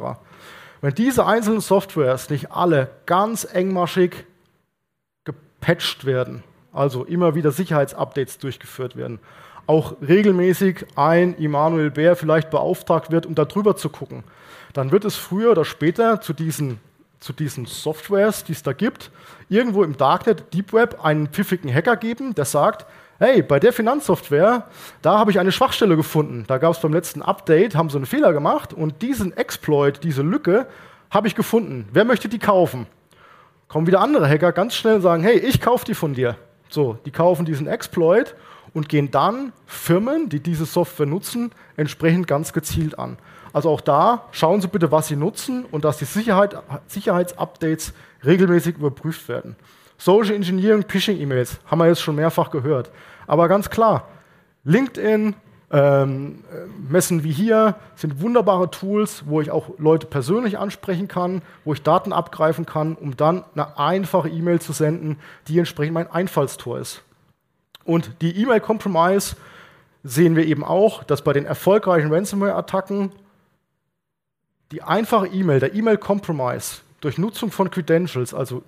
Wenn 0.82 0.96
diese 0.96 1.26
einzelnen 1.26 1.60
Softwares 1.60 2.30
nicht 2.30 2.52
alle 2.52 2.90
ganz 3.06 3.44
engmaschig 3.44 4.26
gepatcht 5.68 6.06
werden, 6.06 6.44
also 6.72 7.04
immer 7.04 7.36
wieder 7.36 7.52
Sicherheitsupdates 7.52 8.38
durchgeführt 8.38 8.96
werden, 8.96 9.20
auch 9.66 9.96
regelmäßig 10.02 10.86
ein 10.96 11.36
Immanuel 11.36 11.92
Bär 11.92 12.16
vielleicht 12.16 12.50
beauftragt 12.52 13.12
wird, 13.12 13.26
um 13.26 13.36
da 13.36 13.44
drüber 13.44 13.76
zu 13.76 13.90
gucken, 13.90 14.24
dann 14.72 14.94
wird 14.94 15.04
es 15.04 15.18
früher 15.18 15.52
oder 15.52 15.66
später 15.66 16.22
zu 16.22 16.34
diesen 16.34 16.80
zu 17.20 17.34
diesen 17.34 17.66
Softwares, 17.66 18.44
die 18.44 18.52
es 18.52 18.62
da 18.62 18.74
gibt, 18.74 19.10
irgendwo 19.50 19.84
im 19.84 19.98
Darknet, 19.98 20.54
Deep 20.54 20.72
Web, 20.72 21.04
einen 21.04 21.28
pfiffigen 21.28 21.74
Hacker 21.74 21.98
geben, 21.98 22.36
der 22.36 22.46
sagt, 22.46 22.86
hey, 23.18 23.42
bei 23.42 23.60
der 23.60 23.74
Finanzsoftware, 23.74 24.68
da 25.02 25.18
habe 25.18 25.32
ich 25.32 25.40
eine 25.40 25.52
Schwachstelle 25.52 25.96
gefunden. 25.96 26.44
Da 26.48 26.60
gab 26.60 26.76
es 26.76 26.80
beim 26.80 26.94
letzten 26.94 27.24
Update, 27.24 27.76
haben 27.76 27.90
sie 27.90 27.98
einen 27.98 28.06
Fehler 28.06 28.34
gemacht 28.34 28.72
und 28.72 29.02
diesen 29.02 29.36
Exploit, 29.36 30.04
diese 30.04 30.22
Lücke, 30.22 30.68
habe 31.10 31.28
ich 31.28 31.34
gefunden. 31.34 31.90
Wer 31.92 32.06
möchte 32.06 32.30
die 32.30 32.38
kaufen? 32.38 32.86
Kommen 33.68 33.88
wieder 33.88 34.02
andere 34.02 34.30
Hacker 34.30 34.52
ganz 34.54 34.76
schnell 34.76 34.96
und 34.96 35.02
sagen, 35.02 35.24
hey, 35.24 35.38
ich 35.38 35.60
kaufe 35.60 35.86
die 35.86 35.94
von 35.94 36.14
dir. 36.14 36.38
So, 36.70 36.98
die 37.06 37.12
kaufen 37.12 37.46
diesen 37.46 37.68
Exploit 37.68 38.36
und 38.74 38.90
gehen 38.90 39.12
dann 39.12 39.52
Firmen, 39.66 40.30
die 40.30 40.40
diese 40.40 40.66
Software 40.66 41.06
nutzen, 41.06 41.52
entsprechend 41.76 42.28
ganz 42.28 42.54
gezielt 42.54 42.98
an. 42.98 43.18
Also 43.54 43.70
auch 43.70 43.82
da 43.82 44.26
schauen 44.32 44.62
Sie 44.62 44.68
bitte, 44.68 44.92
was 44.92 45.08
Sie 45.08 45.16
nutzen 45.16 45.66
und 45.66 45.84
dass 45.84 45.98
die 45.98 46.06
Sicherheit, 46.06 46.56
Sicherheitsupdates 46.88 47.94
regelmäßig 48.26 48.78
überprüft 48.78 49.28
werden. 49.28 49.56
Social 49.98 50.36
Engineering, 50.36 50.86
Phishing-E-Mails 50.88 51.60
haben 51.66 51.80
wir 51.80 51.88
jetzt 51.88 52.02
schon 52.02 52.16
mehrfach 52.16 52.52
gehört. 52.52 52.92
Aber 53.26 53.48
ganz 53.48 53.70
klar, 53.70 54.08
LinkedIn, 54.64 55.36
ähm, 55.70 56.44
Messen 56.90 57.24
wie 57.24 57.32
hier 57.32 57.76
sind 57.96 58.22
wunderbare 58.22 58.72
Tools, 58.72 59.24
wo 59.26 59.42
ich 59.42 59.52
auch 59.52 59.72
Leute 59.78 60.08
persönlich 60.08 60.58
ansprechen 60.58 61.08
kann, 61.08 61.42
wo 61.66 61.74
ich 61.74 61.84
Daten 61.84 62.14
abgreifen 62.14 62.66
kann, 62.66 62.96
um 62.96 63.18
dann 63.18 63.44
eine 63.54 63.78
einfache 63.78 64.30
E-Mail 64.30 64.62
zu 64.62 64.72
senden, 64.72 65.20
die 65.48 65.60
entsprechend 65.60 65.94
mein 65.94 66.10
Einfallstor 66.10 66.80
ist. 66.80 67.04
Und 67.84 68.12
die 68.22 68.42
E-Mail-Compromise 68.42 69.36
sehen 70.04 70.36
wir 70.36 70.46
eben 70.46 70.64
auch, 70.64 71.04
dass 71.04 71.22
bei 71.22 71.34
den 71.34 71.46
erfolgreichen 71.46 72.14
Ransomware-Attacken 72.14 73.12
die 74.72 74.84
einfache 74.84 75.28
E-Mail, 75.28 75.60
der 75.60 75.74
E-Mail-Compromise 75.74 76.78
durch 77.02 77.18
Nutzung 77.18 77.52
von 77.52 77.72
Credentials, 77.72 78.34
also 78.34 78.64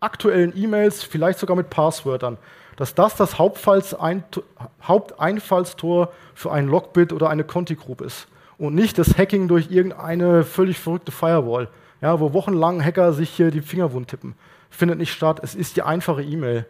aktuellen 0.00 0.52
E-Mails, 0.56 1.02
vielleicht 1.02 1.38
sogar 1.38 1.56
mit 1.56 1.70
Passwörtern, 1.70 2.38
dass 2.76 2.94
das 2.94 3.16
das 3.16 3.38
Haupteinfallstor 3.38 6.12
für 6.34 6.52
ein 6.52 6.68
Logbit 6.68 7.12
oder 7.12 7.28
eine 7.30 7.44
Conti-Group 7.44 8.00
ist 8.00 8.28
und 8.58 8.74
nicht 8.74 8.98
das 8.98 9.16
Hacking 9.18 9.48
durch 9.48 9.70
irgendeine 9.70 10.44
völlig 10.44 10.78
verrückte 10.78 11.12
Firewall, 11.12 11.68
ja, 12.00 12.20
wo 12.20 12.32
wochenlang 12.32 12.84
Hacker 12.84 13.12
sich 13.12 13.30
hier 13.30 13.50
die 13.50 13.60
Finger 13.60 13.92
wund 13.92 14.08
tippen. 14.08 14.34
Findet 14.70 14.98
nicht 14.98 15.12
statt. 15.12 15.40
Es 15.42 15.54
ist 15.54 15.76
die 15.76 15.82
einfache 15.82 16.22
E-Mail. 16.22 16.66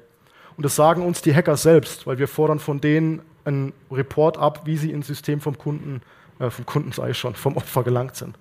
Und 0.56 0.64
das 0.64 0.76
sagen 0.76 1.04
uns 1.04 1.22
die 1.22 1.34
Hacker 1.34 1.56
selbst, 1.56 2.06
weil 2.06 2.18
wir 2.18 2.28
fordern 2.28 2.58
von 2.58 2.80
denen 2.80 3.22
einen 3.44 3.72
Report 3.90 4.38
ab, 4.38 4.62
wie 4.64 4.76
sie 4.76 4.92
ins 4.92 5.06
System 5.06 5.40
vom 5.40 5.58
Kunden 5.58 6.00
äh, 6.38 6.50
vom 6.50 6.66
Kunden 6.66 6.92
sage 6.92 7.12
ich 7.12 7.18
schon, 7.18 7.34
vom 7.34 7.56
Opfer 7.56 7.82
gelangt 7.82 8.16
sind. 8.16 8.36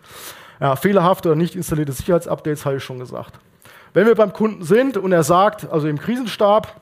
Ja, 0.60 0.76
fehlerhafte 0.76 1.30
oder 1.30 1.36
nicht 1.36 1.56
installierte 1.56 1.92
Sicherheitsupdates 1.92 2.66
habe 2.66 2.78
ich 2.78 2.84
schon 2.84 3.00
gesagt. 3.00 3.40
Wenn 3.94 4.08
wir 4.08 4.16
beim 4.16 4.34
Kunden 4.34 4.64
sind 4.64 4.98
und 4.98 5.12
er 5.12 5.24
sagt, 5.24 5.70
also 5.70 5.88
im 5.88 6.00
Krisenstab, 6.00 6.82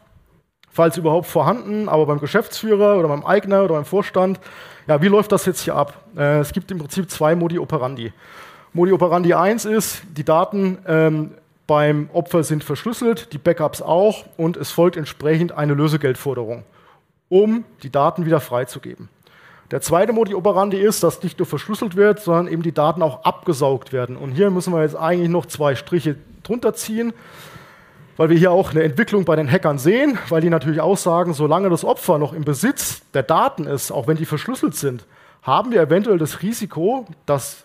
falls 0.72 0.98
überhaupt 0.98 1.28
vorhanden, 1.28 1.90
aber 1.90 2.06
beim 2.06 2.20
Geschäftsführer 2.20 2.98
oder 2.98 3.08
beim 3.08 3.26
Eigner 3.26 3.64
oder 3.64 3.76
beim 3.76 3.86
Vorstand, 3.86 4.40
ja, 4.88 5.02
wie 5.02 5.08
läuft 5.08 5.32
das 5.32 5.46
jetzt 5.46 5.62
hier 5.62 5.76
ab? 5.76 6.02
Äh, 6.18 6.40
es 6.40 6.54
gibt 6.54 6.72
im 6.72 6.80
Prinzip 6.80 7.10
zwei 7.10 7.36
Modi 7.36 7.60
operandi. 7.60 8.14
Modi 8.74 8.94
operandi 8.94 9.34
1 9.34 9.66
ist, 9.66 10.02
die 10.16 10.24
Daten 10.24 10.78
ähm, 10.88 11.32
beim 11.68 12.10
Opfer 12.14 12.44
sind 12.44 12.64
verschlüsselt, 12.64 13.34
die 13.34 13.38
Backups 13.38 13.82
auch 13.82 14.26
und 14.38 14.58
es 14.58 14.72
folgt 14.72 14.98
entsprechend 14.98 15.52
eine 15.52 15.74
Lösegeldforderung, 15.74 16.64
um 17.30 17.66
die 17.84 17.90
Daten 17.90 18.26
wieder 18.26 18.40
freizugeben. 18.40 19.10
Der 19.72 19.80
zweite 19.80 20.12
Modi 20.12 20.34
operandi 20.34 20.78
ist, 20.78 21.02
dass 21.02 21.24
nicht 21.24 21.40
nur 21.40 21.46
verschlüsselt 21.46 21.96
wird, 21.96 22.20
sondern 22.20 22.50
eben 22.50 22.62
die 22.62 22.74
Daten 22.74 23.02
auch 23.02 23.24
abgesaugt 23.24 23.94
werden. 23.94 24.18
Und 24.18 24.32
hier 24.32 24.52
müssen 24.52 24.74
wir 24.74 24.82
jetzt 24.82 24.98
eigentlich 24.98 25.30
noch 25.30 25.46
zwei 25.46 25.76
Striche 25.76 26.18
drunter 26.44 26.74
ziehen, 26.74 27.14
weil 28.18 28.30
wir 28.30 28.38
hier 28.38 28.52
auch 28.52 28.72
eine 28.72 28.84
Entwicklung 28.84 29.26
bei 29.26 29.36
den 29.36 29.50
Hackern 29.50 29.78
sehen, 29.78 30.18
weil 30.30 30.42
die 30.42 30.50
natürlich 30.50 30.82
aussagen, 30.82 31.34
solange 31.34 31.70
das 31.70 31.84
Opfer 31.84 32.18
noch 32.18 32.34
im 32.34 32.44
Besitz 32.44 33.02
der 33.14 33.24
Daten 33.24 33.66
ist, 33.66 33.92
auch 33.92 34.08
wenn 34.08 34.18
die 34.18 34.26
verschlüsselt 34.26 34.76
sind, 34.76 35.06
haben 35.42 35.72
wir 35.72 35.82
eventuell 35.82 36.18
das 36.18 36.42
Risiko, 36.42 37.08
dass 37.26 37.64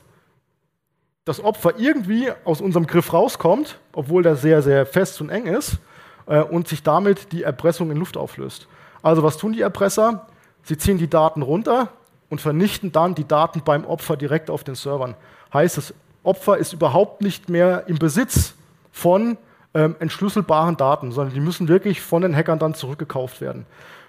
das 1.25 1.43
Opfer 1.43 1.75
irgendwie 1.79 2.31
aus 2.45 2.61
unserem 2.61 2.87
Griff 2.87 3.13
rauskommt, 3.13 3.79
obwohl 3.93 4.23
der 4.23 4.37
sehr, 4.37 4.63
sehr 4.63 4.87
fest 4.87 5.21
und 5.21 5.29
eng 5.29 5.47
ist, 5.47 5.79
äh, 6.27 6.41
und 6.41 6.69
sich 6.69 6.83
damit 6.83 7.33
die 7.33 7.43
Erpressung 7.43 7.91
in 7.91 7.97
Luft 7.97 8.17
auflöst. 8.17 8.69
Also 9.03 9.23
was 9.23 9.37
tun 9.37 9.53
die 9.53 9.61
Erpresser? 9.61 10.27
Sie 10.63 10.79
ziehen 10.79 10.99
die 10.99 11.11
Daten 11.11 11.43
runter 11.43 11.89
und 12.31 12.41
vernichten 12.41 12.93
dann 12.93 13.15
die 13.15 13.27
Daten 13.27 13.63
beim 13.65 13.85
Opfer 13.85 14.17
direkt 14.17 14.51
auf 14.51 14.65
den 14.65 14.75
Servern. 14.75 15.15
Heißt, 15.53 15.77
das 15.77 15.95
Opfer 16.23 16.59
ist 16.59 16.73
überhaupt 16.73 17.23
nicht 17.23 17.49
mehr 17.49 17.85
im 17.87 17.99
Besitz 17.99 18.55
von 18.91 19.37
ähm, 19.77 19.95
entschlüsselbaren 19.99 20.79
Daten, 20.79 21.13
sondern 21.13 21.35
die 21.35 21.41
müssen 21.41 21.69
wirklich 21.69 22.01
von 22.01 22.23
den 22.23 22.35
Hackern 22.35 22.59
dann 22.59 22.73
zurückgekauft 22.73 23.43
werden. 23.43 23.67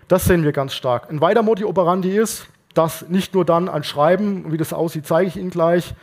Das 0.07 0.23
sehen 0.23 0.43
wir 0.43 0.53
ganz 0.53 0.73
stark. 0.73 1.09
Ein 1.09 1.19
weiter 1.19 1.43
Modi 1.43 1.65
operandi 1.65 2.15
ist, 2.17 2.47
dass 2.73 3.09
nicht 3.09 3.33
nur 3.33 3.43
dann 3.43 3.67
ein 3.67 3.83
Schreiben, 3.83 4.49
wie 4.51 4.57
das 4.57 4.71
aussieht, 4.71 5.05
zeige 5.05 5.27
ich 5.27 5.35
Ihnen 5.35 5.49
gleich, 5.49 5.93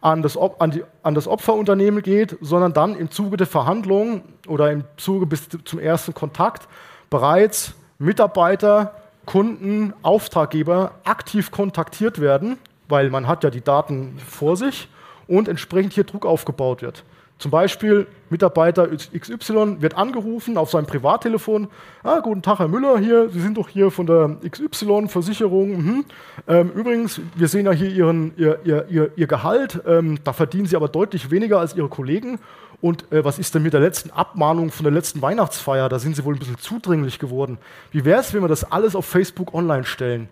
an 0.00 0.22
das, 0.22 0.36
an, 0.36 0.70
die, 0.70 0.84
an 1.02 1.16
das, 1.16 1.26
Opferunternehmen 1.26 2.02
geht, 2.02 2.38
sondern 2.40 2.72
dann 2.72 2.94
im 2.94 3.10
Zuge 3.10 3.36
der 3.36 3.48
Verhandlungen 3.48 4.22
oder 4.46 4.70
im 4.70 4.84
Zuge 4.96 5.26
bis 5.26 5.48
zum 5.64 5.80
ersten 5.80 6.14
Kontakt 6.14 6.68
bereits 7.10 7.74
Mitarbeiter 7.98 8.94
Kunden, 9.26 9.94
Auftraggeber 10.02 10.92
aktiv 11.02 11.50
kontaktiert 11.50 12.20
werden, 12.20 12.56
weil 12.88 13.10
man 13.10 13.26
hat 13.26 13.42
ja 13.42 13.50
die 13.50 13.60
Daten 13.60 14.16
vor 14.24 14.56
sich 14.56 14.88
und 15.26 15.48
entsprechend 15.48 15.94
hier 15.94 16.04
Druck 16.04 16.24
aufgebaut 16.24 16.80
wird. 16.80 17.02
Zum 17.38 17.52
Beispiel 17.52 18.08
Mitarbeiter 18.30 18.88
XY 18.88 19.80
wird 19.80 19.96
angerufen 19.96 20.58
auf 20.58 20.70
seinem 20.70 20.86
Privattelefon. 20.86 21.68
Ah, 22.02 22.18
guten 22.18 22.42
Tag, 22.42 22.58
Herr 22.58 22.66
Müller, 22.66 22.98
hier, 22.98 23.30
Sie 23.30 23.40
sind 23.40 23.56
doch 23.56 23.68
hier 23.68 23.92
von 23.92 24.06
der 24.06 24.36
XY-Versicherung. 24.48 25.70
Mhm. 25.70 26.04
Ähm, 26.48 26.70
übrigens, 26.74 27.20
wir 27.36 27.46
sehen 27.46 27.66
ja 27.66 27.72
hier 27.72 27.90
Ihren, 27.90 28.32
Ihr, 28.36 28.58
Ihr, 28.64 29.12
Ihr 29.14 29.26
Gehalt. 29.28 29.80
Ähm, 29.86 30.18
da 30.24 30.32
verdienen 30.32 30.66
Sie 30.66 30.74
aber 30.74 30.88
deutlich 30.88 31.30
weniger 31.30 31.60
als 31.60 31.76
Ihre 31.76 31.88
Kollegen. 31.88 32.40
Und 32.80 33.10
äh, 33.12 33.24
was 33.24 33.38
ist 33.38 33.54
denn 33.54 33.62
mit 33.62 33.72
der 33.72 33.80
letzten 33.80 34.10
Abmahnung 34.10 34.70
von 34.70 34.84
der 34.84 34.92
letzten 34.92 35.22
Weihnachtsfeier? 35.22 35.88
Da 35.88 35.98
sind 35.98 36.16
sie 36.16 36.24
wohl 36.24 36.34
ein 36.34 36.38
bisschen 36.38 36.58
zudringlich 36.58 37.18
geworden. 37.18 37.58
Wie 37.90 38.04
wäre 38.04 38.20
es, 38.20 38.34
wenn 38.34 38.42
wir 38.42 38.48
das 38.48 38.70
alles 38.70 38.94
auf 38.94 39.04
Facebook 39.04 39.54
online 39.54 39.84
stellen? 39.84 40.28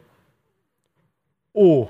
Oh. 1.52 1.88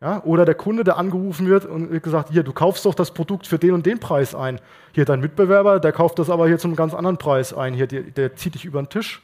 Ja, 0.00 0.22
oder 0.22 0.44
der 0.44 0.54
Kunde, 0.54 0.84
der 0.84 0.96
angerufen 0.96 1.48
wird 1.48 1.64
und 1.64 1.90
wird 1.90 2.04
gesagt, 2.04 2.30
hier, 2.30 2.44
du 2.44 2.52
kaufst 2.52 2.84
doch 2.84 2.94
das 2.94 3.10
Produkt 3.10 3.48
für 3.48 3.58
den 3.58 3.72
und 3.72 3.84
den 3.84 3.98
Preis 3.98 4.32
ein. 4.32 4.60
Hier, 4.92 5.04
dein 5.04 5.20
Mitbewerber, 5.20 5.80
der 5.80 5.90
kauft 5.90 6.20
das 6.20 6.30
aber 6.30 6.46
hier 6.46 6.58
zum 6.58 6.76
ganz 6.76 6.94
anderen 6.94 7.16
Preis 7.18 7.52
ein. 7.52 7.74
Hier, 7.74 7.88
der, 7.88 8.02
der 8.02 8.36
zieht 8.36 8.54
dich 8.54 8.64
über 8.64 8.80
den 8.80 8.88
Tisch. 8.88 9.22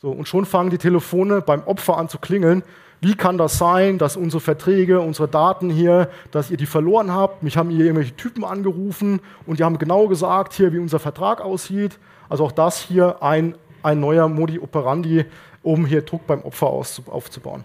So, 0.00 0.10
und 0.10 0.28
schon 0.28 0.44
fangen 0.46 0.70
die 0.70 0.78
Telefone 0.78 1.40
beim 1.40 1.64
Opfer 1.64 1.98
an 1.98 2.08
zu 2.08 2.18
klingeln. 2.18 2.62
Wie 3.00 3.16
kann 3.16 3.38
das 3.38 3.58
sein, 3.58 3.98
dass 3.98 4.16
unsere 4.16 4.40
Verträge, 4.40 5.00
unsere 5.00 5.26
Daten 5.26 5.68
hier, 5.68 6.08
dass 6.30 6.48
ihr 6.48 6.56
die 6.56 6.66
verloren 6.66 7.12
habt? 7.12 7.42
Mich 7.42 7.56
haben 7.56 7.70
hier 7.70 7.84
irgendwelche 7.84 8.14
Typen 8.14 8.44
angerufen 8.44 9.20
und 9.46 9.58
die 9.58 9.64
haben 9.64 9.78
genau 9.78 10.06
gesagt, 10.06 10.52
hier, 10.52 10.72
wie 10.72 10.78
unser 10.78 11.00
Vertrag 11.00 11.40
aussieht. 11.40 11.98
Also 12.28 12.44
auch 12.44 12.52
das 12.52 12.78
hier 12.78 13.20
ein, 13.20 13.56
ein 13.82 13.98
neuer 13.98 14.28
Modi 14.28 14.60
operandi, 14.60 15.24
um 15.64 15.86
hier 15.86 16.02
Druck 16.02 16.24
beim 16.28 16.42
Opfer 16.42 16.68
aufzubauen. 16.68 17.64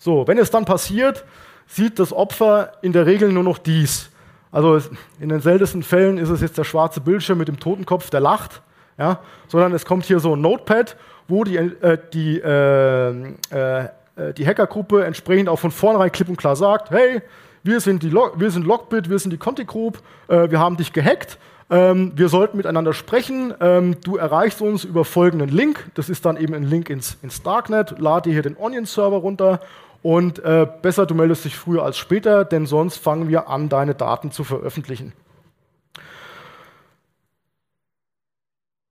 So, 0.00 0.26
wenn 0.26 0.38
es 0.38 0.50
dann 0.50 0.64
passiert, 0.64 1.24
sieht 1.66 1.98
das 1.98 2.12
Opfer 2.12 2.72
in 2.82 2.92
der 2.92 3.06
Regel 3.06 3.30
nur 3.32 3.44
noch 3.44 3.58
dies. 3.58 4.10
Also 4.50 4.80
in 5.20 5.28
den 5.28 5.40
seltensten 5.40 5.82
Fällen 5.84 6.18
ist 6.18 6.30
es 6.30 6.40
jetzt 6.40 6.58
der 6.58 6.64
schwarze 6.64 7.00
Bildschirm 7.00 7.38
mit 7.38 7.46
dem 7.46 7.60
Totenkopf, 7.60 8.10
der 8.10 8.20
lacht, 8.20 8.62
ja, 8.98 9.20
sondern 9.46 9.72
es 9.72 9.84
kommt 9.84 10.06
hier 10.06 10.18
so 10.18 10.34
ein 10.34 10.40
Notepad, 10.40 10.96
wo 11.28 11.44
die, 11.44 11.56
äh, 11.56 11.98
die 12.12 12.40
äh, 12.40 13.34
äh, 13.52 13.88
äh, 14.16 14.34
die 14.34 14.46
Hackergruppe 14.46 15.04
entsprechend 15.04 15.48
auch 15.48 15.58
von 15.58 15.70
vornherein 15.70 16.10
klipp 16.10 16.28
und 16.28 16.36
klar 16.36 16.56
sagt, 16.56 16.90
hey, 16.90 17.22
wir 17.62 17.80
sind, 17.80 18.02
die 18.02 18.08
Log 18.08 18.40
wir 18.40 18.50
sind 18.50 18.66
Logbit, 18.66 19.10
wir 19.10 19.18
sind 19.18 19.30
die 19.30 19.38
Conti 19.38 19.64
Group, 19.64 20.02
äh, 20.28 20.50
wir 20.50 20.58
haben 20.58 20.76
dich 20.76 20.92
gehackt, 20.92 21.38
ähm, 21.70 22.12
wir 22.16 22.28
sollten 22.28 22.56
miteinander 22.56 22.92
sprechen, 22.92 23.54
ähm, 23.60 23.96
du 24.02 24.16
erreichst 24.16 24.60
uns 24.60 24.84
über 24.84 25.04
folgenden 25.04 25.50
Link, 25.50 25.90
das 25.94 26.08
ist 26.08 26.24
dann 26.24 26.36
eben 26.36 26.54
ein 26.54 26.64
Link 26.64 26.90
ins, 26.90 27.18
ins 27.22 27.42
Darknet, 27.42 27.98
lade 27.98 28.28
dir 28.28 28.32
hier 28.32 28.42
den 28.42 28.56
Onion-Server 28.56 29.18
runter 29.18 29.60
und 30.02 30.38
äh, 30.40 30.66
besser, 30.80 31.06
du 31.06 31.14
meldest 31.14 31.44
dich 31.44 31.56
früher 31.56 31.82
als 31.82 31.98
später, 31.98 32.44
denn 32.44 32.66
sonst 32.66 32.96
fangen 32.96 33.28
wir 33.28 33.48
an, 33.48 33.68
deine 33.68 33.94
Daten 33.94 34.30
zu 34.30 34.44
veröffentlichen. 34.44 35.12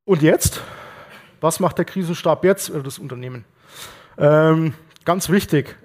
Und 0.06 0.22
jetzt? 0.22 0.62
Was 1.42 1.60
macht 1.60 1.78
der 1.78 1.86
Krisenstab 1.86 2.44
jetzt 2.44 2.70
oder 2.70 2.84
das 2.84 3.00
Unternehmen? 3.00 3.46
Ähm, 4.18 4.74
ganz 5.06 5.30
wichtig, 5.30 5.78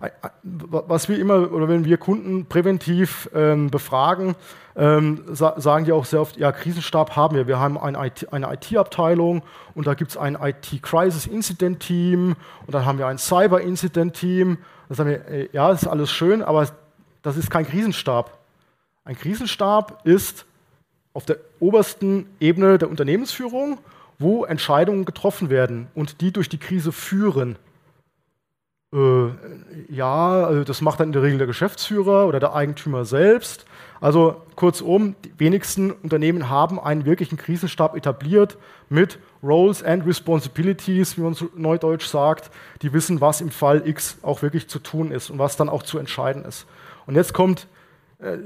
äh, 0.00 0.10
was 0.40 1.08
wir 1.08 1.18
immer 1.18 1.52
oder 1.52 1.68
wenn 1.68 1.84
wir 1.84 1.96
Kunden 1.96 2.46
präventiv 2.46 3.28
ähm, 3.34 3.70
befragen, 3.70 4.34
ähm, 4.76 5.22
sa 5.32 5.60
sagen 5.60 5.84
die 5.84 5.92
auch 5.92 6.04
sehr 6.04 6.20
oft, 6.20 6.36
ja, 6.36 6.50
Krisenstab 6.50 7.14
haben 7.14 7.36
wir. 7.36 7.46
Wir 7.46 7.60
haben 7.60 7.78
eine 7.78 7.98
IT-Abteilung 8.08 9.38
IT 9.38 9.42
und 9.74 9.86
da 9.86 9.94
gibt 9.94 10.10
es 10.10 10.16
ein 10.16 10.36
IT-Crisis-Incident-Team 10.40 12.34
und 12.66 12.74
dann 12.74 12.84
haben 12.84 12.98
wir 12.98 13.06
ein 13.06 13.18
Cyber-Incident-Team. 13.18 14.58
Da 14.88 14.94
sagen 14.94 15.10
wir, 15.10 15.28
äh, 15.28 15.48
ja, 15.52 15.70
das 15.70 15.82
ist 15.82 15.88
alles 15.88 16.10
schön, 16.10 16.42
aber 16.42 16.68
das 17.22 17.36
ist 17.36 17.50
kein 17.50 17.66
Krisenstab. 17.66 18.38
Ein 19.04 19.16
Krisenstab 19.16 20.04
ist 20.04 20.44
auf 21.12 21.24
der 21.24 21.36
obersten 21.60 22.26
Ebene 22.40 22.78
der 22.78 22.90
Unternehmensführung, 22.90 23.78
wo 24.18 24.44
Entscheidungen 24.44 25.04
getroffen 25.04 25.50
werden 25.50 25.86
und 25.94 26.20
die 26.20 26.32
durch 26.32 26.48
die 26.48 26.58
Krise 26.58 26.90
führen. 26.90 27.56
Äh, 28.92 29.28
ja, 29.88 30.44
also 30.44 30.64
das 30.64 30.80
macht 30.80 31.00
dann 31.00 31.08
in 31.08 31.12
der 31.12 31.22
Regel 31.22 31.38
der 31.38 31.46
Geschäftsführer 31.46 32.26
oder 32.26 32.40
der 32.40 32.54
Eigentümer 32.54 33.04
selbst. 33.04 33.66
Also 34.04 34.42
kurzum, 34.54 35.14
die 35.24 35.32
wenigsten 35.38 35.90
Unternehmen 35.90 36.50
haben 36.50 36.78
einen 36.78 37.06
wirklichen 37.06 37.38
Krisenstab 37.38 37.96
etabliert 37.96 38.58
mit 38.90 39.18
Roles 39.42 39.82
and 39.82 40.06
Responsibilities, 40.06 41.16
wie 41.16 41.22
man 41.22 41.32
so 41.32 41.48
neudeutsch 41.56 42.04
sagt, 42.04 42.50
die 42.82 42.92
wissen, 42.92 43.22
was 43.22 43.40
im 43.40 43.48
Fall 43.48 43.88
X 43.88 44.18
auch 44.20 44.42
wirklich 44.42 44.68
zu 44.68 44.78
tun 44.78 45.10
ist 45.10 45.30
und 45.30 45.38
was 45.38 45.56
dann 45.56 45.70
auch 45.70 45.82
zu 45.82 45.98
entscheiden 45.98 46.44
ist. 46.44 46.66
Und 47.06 47.14
jetzt 47.14 47.32
kommt 47.32 47.66
äh, 48.18 48.36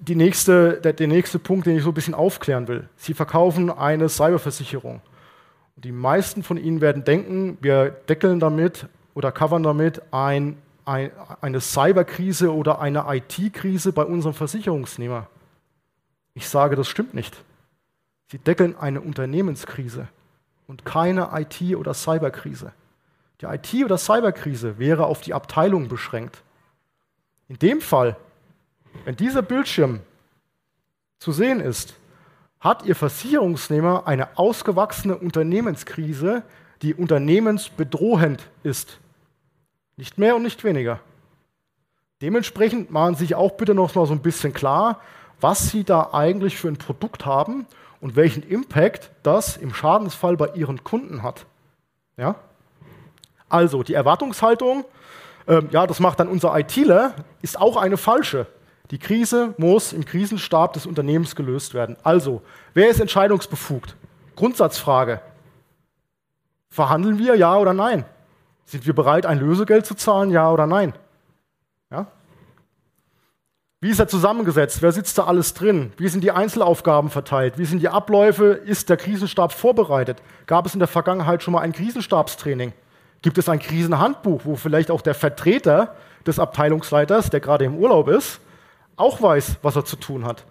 die 0.00 0.16
nächste, 0.16 0.82
der, 0.84 0.92
der 0.92 1.08
nächste 1.08 1.38
Punkt, 1.38 1.64
den 1.64 1.78
ich 1.78 1.82
so 1.82 1.88
ein 1.88 1.94
bisschen 1.94 2.12
aufklären 2.12 2.68
will. 2.68 2.90
Sie 2.96 3.14
verkaufen 3.14 3.70
eine 3.70 4.10
Cyberversicherung. 4.10 5.00
Die 5.76 5.92
meisten 5.92 6.42
von 6.42 6.58
Ihnen 6.58 6.82
werden 6.82 7.04
denken, 7.04 7.56
wir 7.62 7.88
deckeln 7.88 8.38
damit 8.38 8.86
oder 9.14 9.32
covern 9.32 9.62
damit 9.62 10.02
ein, 10.12 10.58
ein, 10.58 10.58
eine 10.84 11.60
Cyberkrise 11.60 12.54
oder 12.54 12.80
eine 12.80 13.04
IT-Krise 13.08 13.92
bei 13.92 14.04
unserem 14.04 14.34
Versicherungsnehmer. 14.34 15.28
Ich 16.34 16.48
sage, 16.48 16.76
das 16.76 16.88
stimmt 16.88 17.14
nicht. 17.14 17.36
Sie 18.30 18.38
deckeln 18.38 18.76
eine 18.76 19.00
Unternehmenskrise 19.00 20.08
und 20.66 20.84
keine 20.84 21.30
IT- 21.32 21.76
oder 21.76 21.94
Cyberkrise. 21.94 22.72
Die 23.40 23.46
IT- 23.46 23.84
oder 23.84 23.98
Cyberkrise 23.98 24.78
wäre 24.78 25.06
auf 25.06 25.20
die 25.20 25.34
Abteilung 25.34 25.88
beschränkt. 25.88 26.42
In 27.48 27.58
dem 27.58 27.80
Fall 27.80 28.16
wenn 29.04 29.16
dieser 29.16 29.42
Bildschirm 29.42 30.00
zu 31.18 31.32
sehen 31.32 31.60
ist, 31.60 31.94
hat 32.60 32.84
Ihr 32.84 32.94
Versicherungsnehmer 32.94 34.06
eine 34.06 34.38
ausgewachsene 34.38 35.16
Unternehmenskrise, 35.16 36.42
die 36.82 36.94
unternehmensbedrohend 36.94 38.48
ist. 38.62 38.98
Nicht 39.96 40.18
mehr 40.18 40.36
und 40.36 40.42
nicht 40.42 40.64
weniger. 40.64 41.00
Dementsprechend 42.20 42.90
machen 42.90 43.14
Sie 43.14 43.24
sich 43.24 43.34
auch 43.34 43.52
bitte 43.52 43.74
noch 43.74 43.94
mal 43.94 44.06
so 44.06 44.12
ein 44.12 44.22
bisschen 44.22 44.52
klar, 44.52 45.00
was 45.40 45.70
Sie 45.70 45.84
da 45.84 46.10
eigentlich 46.12 46.56
für 46.56 46.68
ein 46.68 46.76
Produkt 46.76 47.26
haben 47.26 47.66
und 48.00 48.16
welchen 48.16 48.42
Impact 48.42 49.10
das 49.22 49.56
im 49.56 49.74
Schadensfall 49.74 50.36
bei 50.36 50.48
Ihren 50.54 50.84
Kunden 50.84 51.22
hat. 51.22 51.46
Ja? 52.16 52.36
Also 53.48 53.82
die 53.82 53.94
Erwartungshaltung, 53.94 54.84
äh, 55.46 55.62
ja, 55.70 55.86
das 55.86 56.00
macht 56.00 56.20
dann 56.20 56.28
unser 56.28 56.56
ITler, 56.58 57.14
ist 57.42 57.60
auch 57.60 57.76
eine 57.76 57.96
falsche. 57.96 58.46
Die 58.90 58.98
Krise 58.98 59.54
muss 59.56 59.92
im 59.92 60.04
Krisenstab 60.04 60.74
des 60.74 60.86
Unternehmens 60.86 61.34
gelöst 61.34 61.74
werden. 61.74 61.96
Also, 62.02 62.42
wer 62.74 62.88
ist 62.88 63.00
entscheidungsbefugt? 63.00 63.96
Grundsatzfrage. 64.36 65.20
Verhandeln 66.70 67.18
wir, 67.18 67.34
ja 67.36 67.56
oder 67.56 67.72
nein? 67.74 68.04
Sind 68.64 68.86
wir 68.86 68.94
bereit, 68.94 69.26
ein 69.26 69.38
Lösegeld 69.38 69.86
zu 69.86 69.94
zahlen, 69.94 70.30
ja 70.30 70.50
oder 70.50 70.66
nein? 70.66 70.94
Ja? 71.90 72.06
Wie 73.80 73.90
ist 73.90 73.98
er 73.98 74.08
zusammengesetzt? 74.08 74.80
Wer 74.80 74.92
sitzt 74.92 75.18
da 75.18 75.24
alles 75.24 75.54
drin? 75.54 75.92
Wie 75.96 76.08
sind 76.08 76.22
die 76.22 76.30
Einzelaufgaben 76.30 77.10
verteilt? 77.10 77.58
Wie 77.58 77.64
sind 77.64 77.80
die 77.80 77.88
Abläufe? 77.88 78.46
Ist 78.46 78.88
der 78.88 78.96
Krisenstab 78.96 79.52
vorbereitet? 79.52 80.22
Gab 80.46 80.66
es 80.66 80.74
in 80.74 80.78
der 80.78 80.88
Vergangenheit 80.88 81.42
schon 81.42 81.52
mal 81.52 81.60
ein 81.60 81.72
Krisenstabstraining? 81.72 82.72
Gibt 83.22 83.38
es 83.38 83.48
ein 83.48 83.58
Krisenhandbuch, 83.58 84.42
wo 84.44 84.56
vielleicht 84.56 84.90
auch 84.90 85.00
der 85.00 85.14
Vertreter 85.14 85.94
des 86.26 86.38
Abteilungsleiters, 86.38 87.30
der 87.30 87.40
gerade 87.40 87.64
im 87.64 87.76
Urlaub 87.76 88.08
ist, 88.08 88.40
auch 88.96 89.20
weiß, 89.20 89.56
was 89.62 89.76
er 89.76 89.84
zu 89.84 89.96
tun 89.96 90.24
hat. 90.24 90.44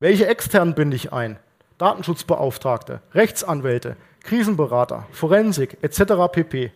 Welche 0.00 0.26
externen 0.26 0.74
binde 0.74 0.96
ich 0.96 1.12
ein? 1.12 1.38
Datenschutzbeauftragte, 1.78 3.00
Rechtsanwälte, 3.12 3.96
Krisenberater, 4.24 5.06
Forensik 5.12 5.78
etc. 5.82 6.32
pp. 6.32 6.72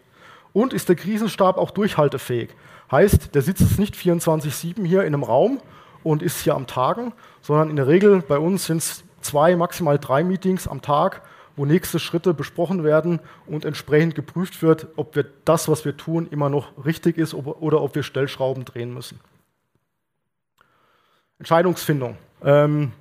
Und 0.53 0.73
ist 0.73 0.89
der 0.89 0.97
Krisenstab 0.97 1.59
auch 1.59 1.71
durchhaltefähig? 1.71 2.51
Heißt, 2.91 3.35
der 3.35 3.43
sitzt 3.43 3.61
jetzt 3.61 3.79
nicht 3.79 3.95
24-7 3.97 4.87
hier 4.87 5.01
in 5.01 5.09
einem 5.09 5.25
Raum 5.25 5.61
und 6.03 6.23
ist 6.23 6.41
hier 6.41 6.55
am 6.55 6.67
Tagen, 6.67 7.13
sondern 7.43 7.71
in 7.71 7.77
der 7.77 7.87
Regel 7.87 8.23
bei 8.23 8.39
uns 8.39 8.67
sind 8.67 8.79
es 8.79 9.05
zwei, 9.21 9.57
maximal 9.57 9.99
drei 9.99 10.25
Meetings 10.25 10.69
am 10.69 10.81
Tag, 10.81 11.23
wo 11.57 11.67
nächste 11.67 11.99
Schritte 11.99 12.35
besprochen 12.35 12.85
werden 12.85 13.21
und 13.47 13.65
entsprechend 13.65 14.15
geprüft 14.15 14.63
wird, 14.63 14.87
ob 14.97 15.17
wir 15.17 15.27
das, 15.45 15.69
was 15.69 15.85
wir 15.85 15.97
tun, 15.97 16.29
immer 16.31 16.49
noch 16.49 16.85
richtig 16.85 17.19
ist 17.19 17.35
oder 17.35 17.83
ob 17.83 17.95
wir 17.95 18.05
Stellschrauben 18.05 18.65
drehen 18.65 18.95
müssen. 18.95 19.21
Entscheidungsfindung. 21.39 22.17
Ähm, 22.43 22.93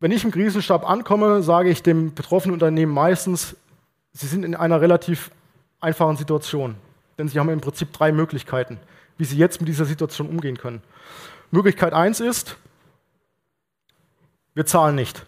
wenn 0.00 0.10
ich 0.10 0.24
im 0.24 0.30
Krisenstab 0.30 0.88
ankomme, 0.88 1.42
sage 1.42 1.70
ich 1.70 1.82
dem 1.82 2.14
betroffenen 2.14 2.54
Unternehmen 2.54 2.92
meistens, 2.92 3.56
sie 4.12 4.26
sind 4.26 4.44
in 4.44 4.54
einer 4.54 4.80
relativ 4.80 5.30
einfachen 5.80 6.16
Situation. 6.16 6.76
Denn 7.18 7.28
sie 7.28 7.38
haben 7.38 7.48
im 7.48 7.62
Prinzip 7.62 7.92
drei 7.92 8.12
Möglichkeiten, 8.12 8.78
wie 9.16 9.24
sie 9.24 9.38
jetzt 9.38 9.60
mit 9.60 9.68
dieser 9.68 9.86
Situation 9.86 10.28
umgehen 10.28 10.58
können. 10.58 10.82
Möglichkeit 11.50 11.94
1 11.94 12.20
ist, 12.20 12.56
wir 14.54 14.66
zahlen 14.66 14.94
nicht. 14.94 15.24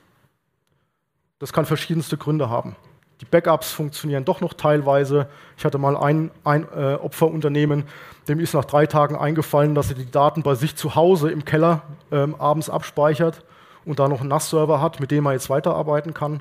Das 1.38 1.52
kann 1.52 1.64
verschiedenste 1.64 2.16
Gründe 2.18 2.50
haben. 2.50 2.76
Die 3.20 3.24
Backups 3.24 3.72
funktionieren 3.72 4.24
doch 4.24 4.40
noch 4.40 4.54
teilweise. 4.54 5.28
Ich 5.56 5.64
hatte 5.64 5.78
mal 5.78 5.96
ein, 5.96 6.30
ein 6.44 6.66
äh, 6.74 6.94
Opferunternehmen, 6.94 7.84
dem 8.28 8.38
ist 8.38 8.54
nach 8.54 8.64
drei 8.64 8.86
Tagen 8.86 9.16
eingefallen, 9.16 9.74
dass 9.74 9.88
er 9.88 9.96
die 9.96 10.10
Daten 10.10 10.42
bei 10.42 10.54
sich 10.54 10.76
zu 10.76 10.94
Hause 10.94 11.30
im 11.30 11.44
Keller 11.44 11.82
ähm, 12.12 12.34
abends 12.34 12.68
abspeichert 12.68 13.42
und 13.88 13.98
da 13.98 14.08
noch 14.08 14.20
einen 14.20 14.28
NAS-Server 14.28 14.80
hat, 14.80 15.00
mit 15.00 15.10
dem 15.10 15.26
er 15.26 15.32
jetzt 15.32 15.50
weiterarbeiten 15.50 16.14
kann. 16.14 16.40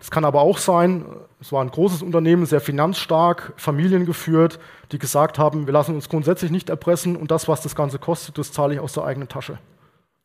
Es 0.00 0.10
kann 0.10 0.26
aber 0.26 0.42
auch 0.42 0.58
sein, 0.58 1.06
es 1.40 1.50
war 1.50 1.64
ein 1.64 1.70
großes 1.70 2.02
Unternehmen, 2.02 2.44
sehr 2.44 2.60
finanzstark, 2.60 3.54
familiengeführt, 3.56 4.60
die 4.92 4.98
gesagt 4.98 5.38
haben, 5.38 5.66
wir 5.66 5.72
lassen 5.72 5.94
uns 5.94 6.10
grundsätzlich 6.10 6.50
nicht 6.50 6.68
erpressen 6.68 7.16
und 7.16 7.30
das, 7.30 7.48
was 7.48 7.62
das 7.62 7.74
Ganze 7.74 7.98
kostet, 7.98 8.36
das 8.36 8.52
zahle 8.52 8.74
ich 8.74 8.80
aus 8.80 8.92
der 8.92 9.04
eigenen 9.04 9.30
Tasche. 9.30 9.58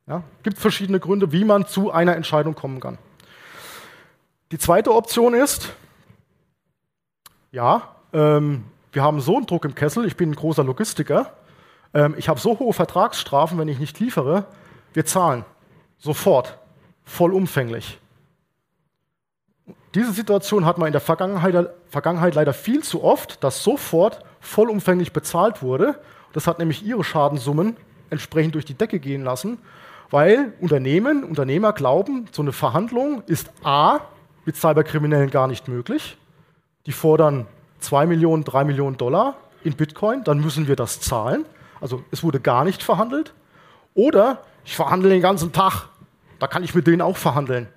Ja? 0.06 0.24
Gibt 0.43 0.58
verschiedene 0.58 1.00
Gründe, 1.00 1.32
wie 1.32 1.45
man 1.45 1.65
zu 1.65 1.91
einer 1.91 2.17
Entscheidung 2.17 2.56
kommen 2.56 2.82
kann. 2.82 2.98
Die 4.52 4.58
zweite 4.58 4.93
Option 4.93 5.34
ist, 5.34 5.74
ja, 7.52 7.95
ähm, 8.12 8.65
wir 8.91 9.04
haben 9.04 9.22
so 9.22 9.38
einen 9.38 9.45
Druck 9.45 9.63
im 9.63 9.76
Kessel, 9.76 10.06
ich 10.06 10.17
bin 10.17 10.32
ein 10.32 10.36
großer 10.36 10.65
Logistiker, 10.65 11.32
ähm, 11.93 12.15
ich 12.17 12.28
habe 12.28 12.39
so 12.39 12.60
hohe 12.60 12.74
Vertragsstrafen, 12.74 13.58
wenn 13.58 13.69
ich 13.69 13.80
nicht 13.80 14.00
liefere, 14.02 14.43
wir 14.93 15.06
zahlen 15.06 15.45
sofort, 16.00 16.58
vollumfänglich. 17.04 18.00
Diese 19.96 20.12
Situation 20.12 20.66
hat 20.66 20.78
man 20.78 20.88
in 20.88 20.92
der 20.92 21.02
Vergangenheit, 21.02 21.70
Vergangenheit 21.90 22.36
leider 22.36 22.54
viel 22.54 22.84
zu 22.84 23.04
oft, 23.04 23.44
dass 23.44 23.64
sofort 23.64 24.24
vollumfänglich 24.40 25.14
bezahlt 25.14 25.62
wurde. 25.62 26.00
Das 26.34 26.48
hat 26.48 26.60
nämlich 26.60 26.86
ihre 26.86 27.04
Schadensummen 27.04 27.76
entsprechend 28.10 28.56
durch 28.56 28.66
die 28.66 28.76
Decke 28.76 29.00
gehen 29.00 29.24
lassen, 29.24 29.58
weil 30.12 30.54
Unternehmen, 30.60 31.24
Unternehmer 31.24 31.74
glauben, 31.74 32.28
so 32.32 32.42
eine 32.42 32.52
Verhandlung 32.52 33.24
ist 33.26 33.52
A 33.64 34.00
mit 34.46 34.56
Cyberkriminellen 34.56 35.30
gar 35.30 35.48
nicht 35.48 35.68
möglich. 35.68 36.18
Die 36.86 36.92
fordern 36.92 37.48
2 37.80 38.06
Millionen, 38.06 38.44
3 38.44 38.64
Millionen 38.64 38.98
Dollar 38.98 39.36
in 39.64 39.76
Bitcoin, 39.76 40.24
dann 40.24 40.40
müssen 40.40 40.68
wir 40.68 40.76
das 40.76 41.02
zahlen. 41.02 41.46
Also 41.82 42.04
es 42.12 42.24
wurde 42.24 42.40
gar 42.40 42.64
nicht 42.64 42.84
verhandelt. 42.84 43.34
Oder 43.94 44.42
ich 44.65 44.76
verhandle 44.76 45.10
den 45.10 45.22
ganzen 45.22 45.52
Tag, 45.52 45.88
da 46.39 46.48
kann 46.48 46.63
ich 46.63 46.76
mit 46.76 46.88
denen 46.88 47.02
auch 47.02 47.17
verhandeln. 47.17 47.67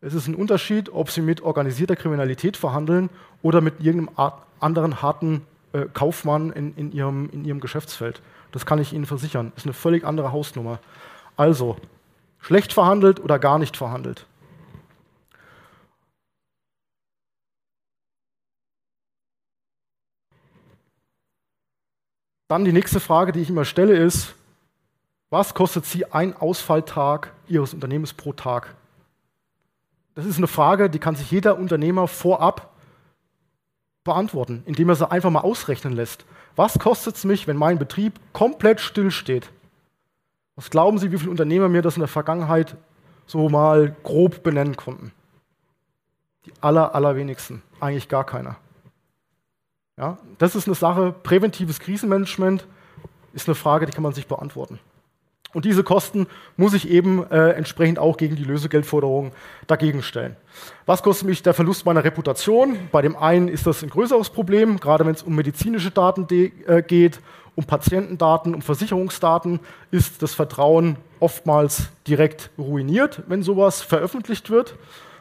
Es 0.00 0.14
ist 0.14 0.26
ein 0.26 0.34
Unterschied, 0.34 0.92
ob 0.92 1.10
sie 1.10 1.22
mit 1.22 1.40
organisierter 1.40 1.96
Kriminalität 1.96 2.56
verhandeln 2.56 3.08
oder 3.42 3.60
mit 3.60 3.80
irgendeinem 3.80 4.32
anderen 4.60 5.02
harten 5.02 5.42
äh, 5.72 5.86
Kaufmann 5.92 6.50
in, 6.52 6.74
in, 6.76 6.92
ihrem, 6.92 7.30
in 7.30 7.44
ihrem 7.44 7.60
Geschäftsfeld. 7.60 8.20
Das 8.52 8.66
kann 8.66 8.78
ich 8.78 8.92
Ihnen 8.92 9.06
versichern. 9.06 9.50
Das 9.54 9.64
ist 9.64 9.66
eine 9.66 9.72
völlig 9.72 10.04
andere 10.04 10.30
Hausnummer. 10.30 10.78
Also, 11.36 11.76
schlecht 12.38 12.72
verhandelt 12.72 13.18
oder 13.18 13.38
gar 13.38 13.58
nicht 13.58 13.76
verhandelt. 13.76 14.26
Dann 22.48 22.64
die 22.64 22.72
nächste 22.72 23.00
Frage, 23.00 23.32
die 23.32 23.40
ich 23.40 23.50
immer 23.50 23.64
stelle, 23.64 23.96
ist, 23.96 24.34
Was 25.34 25.52
kostet 25.52 25.84
Sie 25.84 26.12
ein 26.12 26.36
Ausfalltag 26.36 27.32
Ihres 27.48 27.74
Unternehmens 27.74 28.12
pro 28.12 28.32
Tag? 28.32 28.76
Das 30.14 30.26
ist 30.26 30.36
eine 30.36 30.46
Frage, 30.46 30.88
die 30.88 31.00
kann 31.00 31.16
sich 31.16 31.28
jeder 31.28 31.58
Unternehmer 31.58 32.06
vorab 32.06 32.70
beantworten, 34.04 34.62
indem 34.64 34.90
er 34.90 34.94
sie 34.94 35.10
einfach 35.10 35.30
mal 35.30 35.40
ausrechnen 35.40 35.92
lässt. 35.92 36.24
Was 36.54 36.78
kostet 36.78 37.16
es 37.16 37.24
mich, 37.24 37.48
wenn 37.48 37.56
mein 37.56 37.80
Betrieb 37.80 38.20
komplett 38.32 38.80
stillsteht? 38.80 39.50
Was 40.54 40.70
glauben 40.70 40.98
Sie, 40.98 41.10
wie 41.10 41.18
viele 41.18 41.32
Unternehmer 41.32 41.68
mir 41.68 41.82
das 41.82 41.96
in 41.96 42.00
der 42.02 42.08
Vergangenheit 42.08 42.76
so 43.26 43.48
mal 43.48 43.96
grob 44.04 44.44
benennen 44.44 44.76
konnten? 44.76 45.10
Die 46.46 46.52
aller, 46.60 46.94
allerwenigsten, 46.94 47.60
eigentlich 47.80 48.08
gar 48.08 48.24
keiner. 48.24 48.54
Ja, 49.96 50.16
das 50.38 50.54
ist 50.54 50.68
eine 50.68 50.76
Sache, 50.76 51.10
präventives 51.10 51.80
Krisenmanagement 51.80 52.68
ist 53.32 53.48
eine 53.48 53.56
Frage, 53.56 53.86
die 53.86 53.92
kann 53.92 54.04
man 54.04 54.14
sich 54.14 54.28
beantworten. 54.28 54.78
Und 55.54 55.64
diese 55.64 55.84
Kosten 55.84 56.26
muss 56.56 56.74
ich 56.74 56.90
eben 56.90 57.24
äh, 57.30 57.50
entsprechend 57.50 57.98
auch 57.98 58.16
gegen 58.16 58.36
die 58.36 58.44
Lösegeldforderungen 58.44 59.32
dagegen 59.66 60.02
stellen. 60.02 60.36
Was 60.84 61.02
kostet 61.02 61.28
mich 61.28 61.42
der 61.42 61.54
Verlust 61.54 61.86
meiner 61.86 62.04
Reputation? 62.04 62.76
Bei 62.92 63.00
dem 63.00 63.16
einen 63.16 63.48
ist 63.48 63.66
das 63.66 63.82
ein 63.82 63.88
größeres 63.88 64.30
Problem, 64.30 64.78
gerade 64.78 65.06
wenn 65.06 65.14
es 65.14 65.22
um 65.22 65.34
medizinische 65.34 65.90
Daten 65.90 66.26
äh, 66.28 66.82
geht, 66.82 67.20
um 67.54 67.64
Patientendaten, 67.64 68.54
um 68.54 68.62
Versicherungsdaten, 68.62 69.60
ist 69.92 70.22
das 70.22 70.34
Vertrauen 70.34 70.96
oftmals 71.20 71.88
direkt 72.06 72.50
ruiniert, 72.58 73.22
wenn 73.28 73.42
sowas 73.42 73.80
veröffentlicht 73.80 74.50
wird 74.50 74.74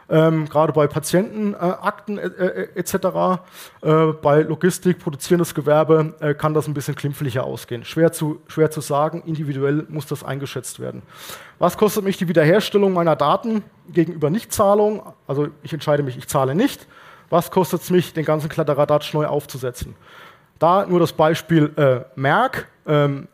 ähm, 0.09 0.49
gerade 0.49 0.73
bei 0.73 0.87
Patientenakten 0.87 2.17
äh, 2.17 2.27
äh, 2.27 2.69
etc. 2.75 2.93
Äh, 3.81 4.13
bei 4.21 4.41
Logistik, 4.41 4.99
produzierendes 4.99 5.55
Gewerbe 5.55 6.13
äh, 6.19 6.33
kann 6.33 6.53
das 6.53 6.67
ein 6.67 6.73
bisschen 6.73 6.95
klimpflicher 6.95 7.43
ausgehen. 7.43 7.85
Schwer 7.85 8.11
zu, 8.11 8.41
schwer 8.47 8.71
zu 8.71 8.81
sagen, 8.81 9.23
individuell 9.25 9.85
muss 9.89 10.05
das 10.05 10.23
eingeschätzt 10.23 10.79
werden. 10.79 11.01
Was 11.59 11.77
kostet 11.77 12.03
mich 12.03 12.17
die 12.17 12.27
Wiederherstellung 12.27 12.93
meiner 12.93 13.15
Daten 13.15 13.63
gegenüber 13.89 14.29
Nichtzahlung? 14.29 15.03
Also 15.27 15.47
ich 15.61 15.73
entscheide 15.73 16.03
mich, 16.03 16.17
ich 16.17 16.27
zahle 16.27 16.55
nicht. 16.55 16.87
Was 17.29 17.49
kostet 17.49 17.81
es 17.81 17.89
mich, 17.89 18.13
den 18.13 18.25
ganzen 18.25 18.49
Kladderadatsch 18.49 19.13
neu 19.13 19.25
aufzusetzen? 19.25 19.95
Da 20.59 20.85
nur 20.85 20.99
das 20.99 21.13
Beispiel 21.13 21.71
äh, 21.77 22.01
Merck. 22.15 22.67
Ähm, 22.85 23.27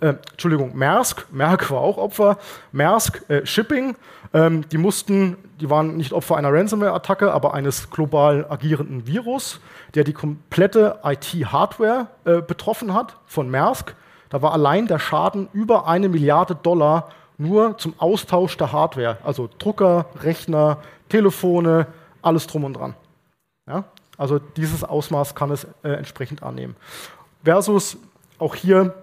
äh, 0.00 0.14
Entschuldigung, 0.32 0.76
Maersk, 0.76 1.26
Merck 1.30 1.70
war 1.70 1.80
auch 1.80 1.96
Opfer, 1.96 2.38
Maersk 2.72 3.22
äh, 3.28 3.46
Shipping, 3.46 3.96
ähm, 4.34 4.68
die 4.68 4.78
mussten, 4.78 5.36
die 5.60 5.70
waren 5.70 5.96
nicht 5.96 6.12
Opfer 6.12 6.36
einer 6.36 6.52
Ransomware-Attacke, 6.52 7.32
aber 7.32 7.54
eines 7.54 7.88
global 7.88 8.46
agierenden 8.50 9.06
Virus, 9.06 9.60
der 9.94 10.04
die 10.04 10.12
komplette 10.12 10.98
IT-Hardware 11.04 12.08
äh, 12.24 12.42
betroffen 12.42 12.92
hat 12.92 13.16
von 13.26 13.48
Maersk. 13.48 13.94
Da 14.28 14.42
war 14.42 14.52
allein 14.52 14.86
der 14.86 14.98
Schaden 14.98 15.48
über 15.52 15.86
eine 15.86 16.08
Milliarde 16.08 16.56
Dollar 16.56 17.10
nur 17.38 17.78
zum 17.78 17.94
Austausch 17.98 18.56
der 18.56 18.72
Hardware, 18.72 19.18
also 19.24 19.48
Drucker, 19.58 20.06
Rechner, 20.20 20.78
Telefone, 21.08 21.86
alles 22.20 22.46
drum 22.46 22.64
und 22.64 22.74
dran. 22.74 22.94
Ja? 23.68 23.84
Also 24.18 24.38
dieses 24.38 24.84
Ausmaß 24.84 25.34
kann 25.34 25.50
es 25.52 25.64
äh, 25.82 25.90
entsprechend 25.90 26.42
annehmen. 26.42 26.76
Versus 27.44 27.96
auch 28.38 28.54
hier 28.56 28.94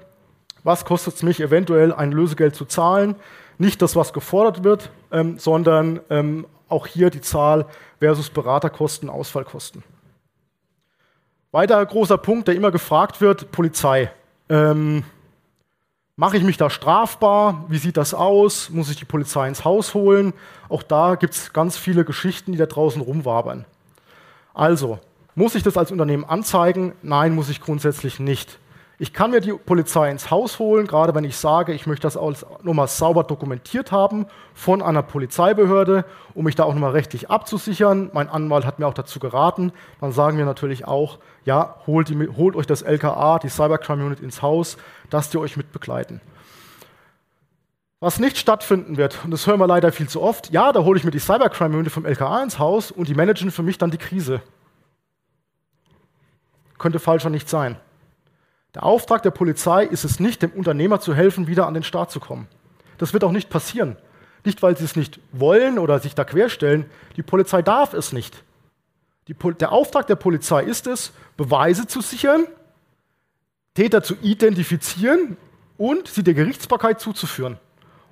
was 0.64 0.86
kostet 0.86 1.16
es 1.16 1.24
mich 1.24 1.40
eventuell, 1.40 1.94
ein 1.94 2.12
Lösegeld 2.12 2.56
zu 2.56 2.66
zahlen? 2.66 3.16
Nicht 3.62 3.84
das, 3.84 3.96
was 3.96 4.12
gefordert 4.12 4.64
wird, 4.64 4.90
ähm, 5.12 5.38
sondern 5.38 6.00
ähm, 6.10 6.48
auch 6.68 6.88
hier 6.88 7.12
die 7.12 7.22
Zahl 7.22 7.68
versus 8.00 8.32
Beraterkosten, 8.32 9.08
Ausfallkosten. 9.08 9.84
Weiter 11.52 11.86
großer 11.86 12.18
Punkt, 12.18 12.48
der 12.48 12.56
immer 12.56 12.72
gefragt 12.72 13.22
wird, 13.22 13.52
Polizei. 13.52 14.12
Ähm, 14.50 15.04
Mache 16.16 16.38
ich 16.38 16.44
mich 16.44 16.58
da 16.58 16.72
strafbar? 16.72 17.66
Wie 17.68 17.78
sieht 17.78 17.98
das 17.98 18.16
aus? 18.16 18.72
Muss 18.72 18.90
ich 18.90 18.96
die 18.96 19.06
Polizei 19.06 19.48
ins 19.48 19.64
Haus 19.64 19.94
holen? 19.94 20.34
Auch 20.68 20.82
da 20.82 21.14
gibt 21.14 21.36
es 21.36 21.54
ganz 21.54 21.78
viele 21.78 22.04
Geschichten, 22.04 22.54
die 22.54 22.58
da 22.58 22.66
draußen 22.66 23.02
rumwabern. 23.02 23.66
Also, 24.56 25.00
muss 25.36 25.54
ich 25.54 25.62
das 25.62 25.78
als 25.78 25.92
Unternehmen 25.92 26.26
anzeigen? 26.26 26.94
Nein, 27.04 27.36
muss 27.36 27.50
ich 27.50 27.62
grundsätzlich 27.62 28.20
nicht. 28.20 28.58
Ich 29.02 29.14
kann 29.14 29.32
mir 29.32 29.42
die 29.42 29.54
Polizei 29.54 30.12
ins 30.12 30.30
Haus 30.30 30.60
holen, 30.60 30.86
gerade 30.86 31.16
wenn 31.16 31.24
ich 31.24 31.36
sage, 31.36 31.74
ich 31.74 31.88
möchte 31.88 32.04
das 32.04 32.16
alles 32.16 32.46
nochmal 32.62 32.88
sauber 32.88 33.24
dokumentiert 33.24 33.92
haben 33.92 34.28
von 34.54 34.84
einer 34.84 35.02
Polizeibehörde, 35.02 36.06
um 36.36 36.46
mich 36.46 36.54
da 36.54 36.66
auch 36.66 36.74
nochmal 36.76 36.92
rechtlich 36.92 37.32
abzusichern. 37.32 38.12
Mein 38.14 38.30
Anwalt 38.30 38.64
hat 38.64 38.78
mir 38.78 38.86
auch 38.86 38.94
dazu 38.94 39.18
geraten. 39.18 39.74
Dann 40.02 40.12
sagen 40.12 40.38
wir 40.38 40.46
natürlich 40.46 40.86
auch, 40.86 41.18
ja, 41.46 41.78
holt, 41.88 42.10
die, 42.10 42.28
holt 42.28 42.56
euch 42.56 42.68
das 42.68 42.84
LKA, 42.84 43.40
die 43.40 43.50
Cybercrime 43.50 44.06
Unit 44.06 44.20
ins 44.20 44.44
Haus, 44.44 44.78
dass 45.10 45.32
die 45.32 45.40
euch 45.40 45.58
mit 45.58 45.72
begleiten. 45.72 46.22
Was 48.02 48.20
nicht 48.20 48.38
stattfinden 48.38 48.98
wird, 48.98 49.18
und 49.24 49.32
das 49.32 49.48
hören 49.48 49.60
wir 49.60 49.66
leider 49.66 49.92
viel 49.92 50.10
zu 50.10 50.22
oft, 50.22 50.52
ja, 50.52 50.72
da 50.72 50.84
hole 50.84 51.00
ich 51.00 51.04
mir 51.04 51.10
die 51.10 51.18
Cybercrime 51.18 51.76
Unit 51.76 51.92
vom 51.92 52.06
LKA 52.06 52.44
ins 52.44 52.60
Haus 52.60 52.92
und 52.92 53.08
die 53.08 53.16
managen 53.16 53.50
für 53.50 53.64
mich 53.64 53.80
dann 53.80 53.90
die 53.90 53.98
Krise. 53.98 54.44
Könnte 56.78 57.00
falscher 57.00 57.32
nicht 57.32 57.50
sein. 57.50 57.78
Der 58.74 58.84
Auftrag 58.84 59.24
der 59.24 59.32
Polizei 59.32 59.84
ist 59.84 60.06
es 60.06 60.20
nicht, 60.20 60.42
dem 60.42 60.52
Unternehmer 60.52 61.00
zu 61.02 61.14
helfen, 61.14 61.48
wieder 61.48 61.68
an 61.68 61.74
den 61.74 61.84
Start 61.84 62.12
zu 62.12 62.20
kommen. 62.20 62.48
Das 62.98 63.14
wird 63.14 63.24
auch 63.24 63.32
nicht 63.32 63.50
passieren. 63.50 63.98
Nicht, 64.44 64.62
weil 64.64 64.78
sie 64.78 64.86
es 64.86 64.96
nicht 64.96 65.20
wollen 65.32 65.78
oder 65.78 66.00
sich 66.00 66.16
da 66.16 66.24
querstellen. 66.24 66.86
Die 67.16 67.24
Polizei 67.24 67.62
darf 67.62 67.94
es 67.94 68.14
nicht. 68.14 68.44
Der 69.60 69.72
Auftrag 69.72 70.08
der 70.08 70.16
Polizei 70.16 70.64
ist 70.64 70.88
es, 70.88 71.14
Beweise 71.38 71.88
zu 71.88 72.02
sichern, 72.02 72.48
Täter 73.76 74.04
zu 74.04 74.16
identifizieren 74.22 75.38
und 75.78 76.08
sie 76.08 76.24
der 76.24 76.34
Gerichtsbarkeit 76.34 77.00
zuzuführen. 77.00 77.58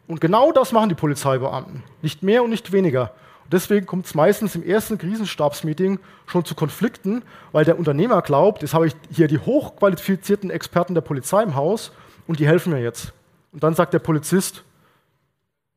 Und 0.08 0.22
genau 0.22 0.52
das 0.52 0.72
machen 0.72 0.89
die 0.89 0.95
Polizeibeamten. 0.95 1.84
Nicht 2.02 2.24
mehr 2.24 2.43
und 2.43 2.50
nicht 2.50 2.72
weniger. 2.72 3.13
Deswegen 3.51 3.85
kommt 3.85 4.05
es 4.05 4.13
meistens 4.13 4.55
im 4.55 4.63
ersten 4.63 4.97
Krisenstabsmeeting 4.97 5.99
schon 6.27 6.45
zu 6.45 6.53
Konflikten, 6.53 7.23
weil 7.51 7.65
der 7.65 7.79
Unternehmer 7.79 8.21
glaubt, 8.21 8.62
jetzt 8.62 8.73
habe 8.73 8.88
ich 8.88 8.95
hier 9.12 9.27
die 9.27 9.39
hochqualifizierten 9.39 10.51
Experten 10.51 10.93
der 10.93 11.01
Polizei 11.01 11.41
im 11.41 11.55
Haus 11.55 11.91
und 12.27 12.39
die 12.39 12.47
helfen 12.47 12.73
mir 12.73 12.81
jetzt. 12.81 13.13
Und 13.51 13.63
dann 13.63 13.73
sagt 13.73 13.93
der 13.93 13.99
Polizist, 13.99 14.63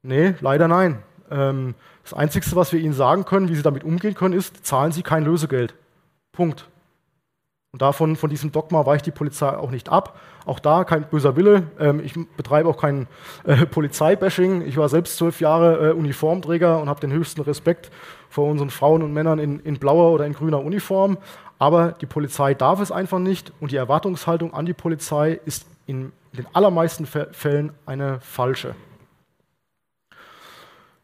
nee, 0.03 0.35
leider 0.41 0.69
nein. 0.69 1.03
Ähm, 1.31 1.75
das 2.03 2.13
Einzige, 2.13 2.45
was 2.57 2.73
wir 2.73 2.81
Ihnen 2.81 2.93
sagen 2.93 3.25
können, 3.25 3.49
wie 3.49 3.55
Sie 3.55 3.63
damit 3.63 3.85
umgehen 3.85 4.15
können, 4.15 4.35
ist, 4.35 4.67
zahlen 4.67 4.93
Sie 4.93 5.03
kein 5.03 5.25
Lösegeld. 5.25 5.75
Punkt. 6.33 6.69
Und 7.75 7.81
davon, 7.81 8.17
von 8.17 8.29
diesem 8.29 8.53
Dogma 8.53 8.85
weicht 8.85 9.07
die 9.07 9.11
Polizei 9.11 9.49
auch 9.49 9.71
nicht 9.71 9.89
ab. 9.89 10.21
Auch 10.45 10.59
da 10.59 10.85
kein 10.85 11.05
böser 11.05 11.37
Wille. 11.37 11.69
Ähm, 11.81 12.03
ich 12.05 12.13
betreibe 12.37 12.69
auch 12.69 12.77
kein 12.77 13.07
äh, 13.45 13.65
Polizeibashing. 13.65 14.61
Ich 14.61 14.77
war 14.77 14.91
selbst 14.91 15.17
zwölf 15.17 15.41
Jahre 15.41 15.89
äh, 15.89 15.93
Uniformträger 15.95 16.83
und 16.83 16.91
habe 16.91 17.01
den 17.01 17.13
höchsten 17.13 17.41
Respekt 17.41 17.91
vor 18.29 18.51
unseren 18.51 18.69
Frauen 18.69 19.03
und 19.03 19.15
Männern 19.15 19.39
in, 19.39 19.59
in 19.61 19.79
blauer 19.79 20.13
oder 20.13 20.27
in 20.27 20.35
grüner 20.35 20.63
Uniform. 20.63 21.17
Aber 21.59 21.93
die 21.93 22.05
Polizei 22.05 22.53
darf 22.53 22.79
es 22.79 22.93
einfach 22.93 23.21
nicht 23.21 23.55
und 23.59 23.73
die 23.73 23.77
Erwartungshaltung 23.77 24.53
an 24.53 24.67
die 24.67 24.75
Polizei 24.75 25.41
ist 25.47 25.67
in 25.87 26.13
den 26.35 26.47
allermeisten 26.53 27.07
Fällen 27.07 27.73
eine 27.87 28.21
falsche. 28.21 28.75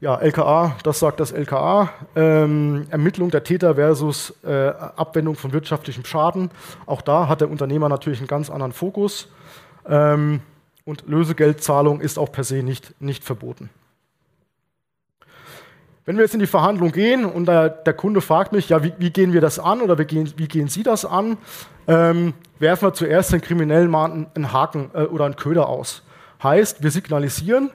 Ja, 0.01 0.15
LKA, 0.15 0.77
das 0.85 1.01
sagt 1.01 1.19
das 1.19 1.33
LKA. 1.33 1.91
Ähm, 2.15 2.87
Ermittlung 2.89 3.33
der 3.33 3.43
Täter 3.43 3.75
versus 3.75 4.33
äh, 4.45 4.69
Abwendung 4.69 5.35
von 5.35 5.53
wirtschaftlichem 5.53 6.05
Schaden. 6.05 6.53
Auch 6.87 7.03
da 7.03 7.27
hat 7.27 7.41
der 7.41 7.51
Unternehmer 7.51 7.89
natürlich 7.89 8.21
einen 8.21 8.29
ganz 8.29 8.49
anderen 8.49 8.73
Fokus. 8.73 9.29
Ähm, 9.89 10.41
und 10.85 11.09
Lösegeldzahlung 11.09 12.01
ist 12.01 12.17
auch 12.17 12.31
per 12.31 12.45
se 12.45 12.63
nicht, 12.63 12.95
nicht 13.01 13.25
verboten. 13.25 13.71
Wenn 16.05 16.17
wir 16.17 16.23
jetzt 16.23 16.35
in 16.35 16.41
die 16.41 16.47
Verhandlung 16.47 16.93
gehen 16.93 17.25
und 17.25 17.47
der, 17.47 17.69
der 17.69 17.93
Kunde 17.93 18.21
fragt 18.21 18.53
mich, 18.53 18.69
ja, 18.69 18.85
wie, 18.85 18.93
wie, 18.99 19.11
gehen 19.11 19.33
wir 19.33 19.41
das 19.41 19.59
an 19.59 19.81
oder 19.81 19.99
wie 19.99 20.05
gehen, 20.05 20.33
wie 20.37 20.47
gehen 20.47 20.69
Sie 20.69 20.85
das 20.85 21.05
an, 21.05 21.39
ähm, 21.89 22.35
werfen 22.61 22.87
wir 22.87 22.95
zuerst 22.95 23.33
den 23.33 23.41
Kriminellen 23.41 23.91
mal 23.91 24.29
einen 24.33 24.53
Haken 24.53 24.93
äh, 24.95 25.03
oder 25.03 25.25
einen 25.25 25.35
Köder 25.35 25.69
aus. 25.69 26.05
Heißt, 26.41 26.85
wir 26.85 26.93
signalisieren, 26.93 27.73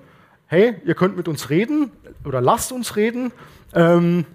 hey, 0.53 0.75
ihr 0.85 0.93
könnt 0.93 1.17
mit 1.17 1.27
uns 1.27 1.49
reden 1.49 1.91
oder 2.25 2.41
lasst 2.41 2.71
uns 2.71 2.95
reden. 2.95 3.31
Ähm, 3.73 4.25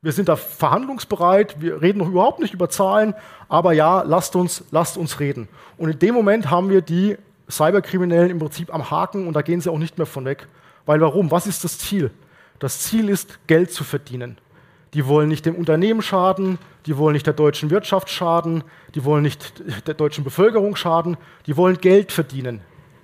wir 0.00 0.12
sind 0.12 0.28
da 0.28 0.36
verhandlungsbereit, 0.36 1.60
wir 1.60 1.82
reden 1.82 1.98
noch 1.98 2.08
überhaupt 2.08 2.38
nicht 2.38 2.54
über 2.54 2.70
Zahlen, 2.70 3.14
aber 3.48 3.72
ja, 3.72 4.02
lasst 4.02 4.36
uns, 4.36 4.64
lasst 4.70 4.96
uns 4.96 5.18
reden. 5.18 5.48
Und 5.76 5.90
in 5.90 5.98
dem 5.98 6.14
Moment 6.14 6.50
haben 6.50 6.70
wir 6.70 6.82
die 6.82 7.16
Cyberkriminellen 7.50 8.30
im 8.30 8.38
Prinzip 8.38 8.72
am 8.72 8.90
Haken 8.90 9.26
und 9.26 9.34
da 9.34 9.42
gehen 9.42 9.60
sie 9.60 9.70
auch 9.70 9.78
nicht 9.78 9.98
mehr 9.98 10.06
von 10.06 10.24
weg. 10.24 10.46
Weil 10.86 11.00
warum? 11.00 11.30
Was 11.30 11.46
ist 11.46 11.64
das 11.64 11.78
Ziel? 11.78 12.10
Das 12.58 12.80
Ziel 12.80 13.08
ist, 13.08 13.38
Geld 13.46 13.72
zu 13.72 13.84
verdienen. 13.84 14.38
Die 14.94 15.06
wollen 15.06 15.28
nicht 15.28 15.44
dem 15.46 15.54
Unternehmen 15.54 16.00
schaden, 16.00 16.58
die 16.86 16.96
wollen 16.96 17.12
nicht 17.12 17.26
der 17.26 17.34
deutschen 17.34 17.70
Wirtschaft 17.70 18.08
schaden, 18.08 18.64
die 18.94 19.04
wollen 19.04 19.22
nicht 19.22 19.62
der 19.86 19.94
deutschen 19.94 20.24
Bevölkerung 20.24 20.76
schaden, 20.76 21.16
die 21.46 21.56
wollen 21.56 21.78
Geld 21.78 22.12
verdienen. 22.12 22.60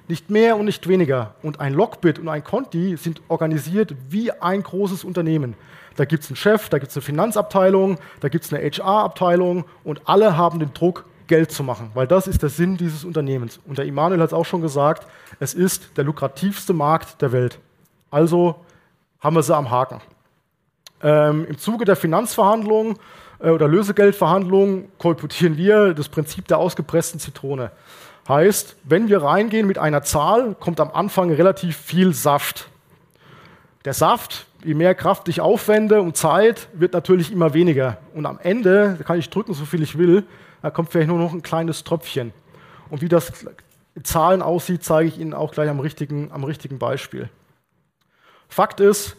Nicht 0.09 0.31
mehr 0.31 0.57
und 0.57 0.67
nicht 0.67 0.87
weniger. 0.87 1.35
Und 1.43 1.61
ein 1.61 1.73
Lockbit 1.73 2.19
und 2.19 2.29
ein 2.29 2.45
Conti 2.45 2.97
sind 2.97 3.23
organisiert 3.29 3.95
wie 4.11 4.33
ein 4.33 4.63
großes 4.63 5.05
Unternehmen. 5.05 5.55
Da 5.97 6.05
gibt 6.05 6.25
es 6.25 6.31
einen 6.31 6.37
Chef, 6.37 6.69
da 6.69 6.79
gibt 6.79 6.91
es 6.91 6.97
eine 6.97 7.03
Finanzabteilung, 7.03 7.99
da 8.21 8.29
gibt 8.29 8.45
es 8.45 8.53
eine 8.53 8.63
HR-Abteilung 8.63 9.65
und 9.85 10.03
alle 10.07 10.37
haben 10.37 10.59
den 10.59 10.75
Druck, 10.75 11.05
Geld 11.27 11.51
zu 11.51 11.63
machen, 11.63 11.91
weil 11.95 12.07
das 12.07 12.27
ist 12.27 12.43
der 12.43 12.51
Sinn 12.51 12.77
dieses 12.77 13.05
Unternehmens. 13.05 13.61
Und 13.67 13.79
der 13.79 13.87
Immanuel 13.87 14.21
hat 14.21 14.29
es 14.29 14.35
auch 14.35 14.45
schon 14.45 14.61
gesagt, 14.61 15.07
es 15.41 15.55
ist 15.55 15.97
der 15.97 16.05
lukrativste 16.05 16.73
Markt 16.73 17.23
der 17.23 17.33
Welt. 17.33 17.59
Also 18.11 18.57
haben 19.21 19.37
wir 19.37 19.43
sie 19.43 19.57
am 19.57 19.71
Haken. 19.71 20.01
Ähm, 21.03 21.47
Im 21.47 21.59
Zuge 21.59 21.85
der 21.85 21.97
Finanzverhandlungen 21.97 22.99
äh, 23.39 23.51
oder 23.51 23.69
Lösegeldverhandlungen 23.69 24.89
kolportieren 24.99 25.57
wir 25.57 25.95
das 25.95 26.09
Prinzip 26.09 26.47
der 26.49 26.59
ausgepressten 26.59 27.21
Zitrone. 27.21 27.71
Heißt, 28.29 28.77
wenn 28.85 29.09
wir 29.09 29.23
reingehen 29.23 29.67
mit 29.67 29.79
einer 29.79 30.03
Zahl, 30.03 30.55
kommt 30.55 30.81
am 30.81 30.91
Anfang 30.91 31.31
relativ 31.31 31.77
viel 31.77 32.15
Saft. 32.15 32.69
Der 33.85 33.93
Saft, 33.93 34.47
je 34.65 34.73
mehr 34.73 34.95
Kraft 34.95 35.29
ich 35.29 35.43
aufwende 35.43 36.01
und 36.01 36.17
Zeit, 36.17 36.69
wird 36.73 36.95
natürlich 36.95 37.31
immer 37.31 37.53
weniger. 37.53 37.99
Und 38.15 38.25
am 38.25 38.39
Ende 38.39 38.99
kann 39.05 39.19
ich 39.19 39.29
drücken, 39.29 39.53
so 39.53 39.67
viel 39.67 39.83
ich 39.83 39.99
will, 39.99 40.25
da 40.63 40.71
kommt 40.71 40.91
vielleicht 40.91 41.09
nur 41.09 41.19
noch 41.19 41.35
ein 41.35 41.43
kleines 41.43 41.85
Tröpfchen. 41.85 42.33
Und 42.89 43.03
wie 43.03 43.09
das 43.09 43.45
in 43.95 44.05
Zahlen 44.05 44.41
aussieht, 44.41 44.83
zeige 44.83 45.09
ich 45.09 45.19
Ihnen 45.19 45.35
auch 45.35 45.53
gleich 45.53 45.69
am 45.69 45.81
richtigen, 45.81 46.33
am 46.33 46.45
richtigen 46.45 46.79
Beispiel. 46.79 47.29
Fakt 48.49 48.81
ist, 48.81 49.17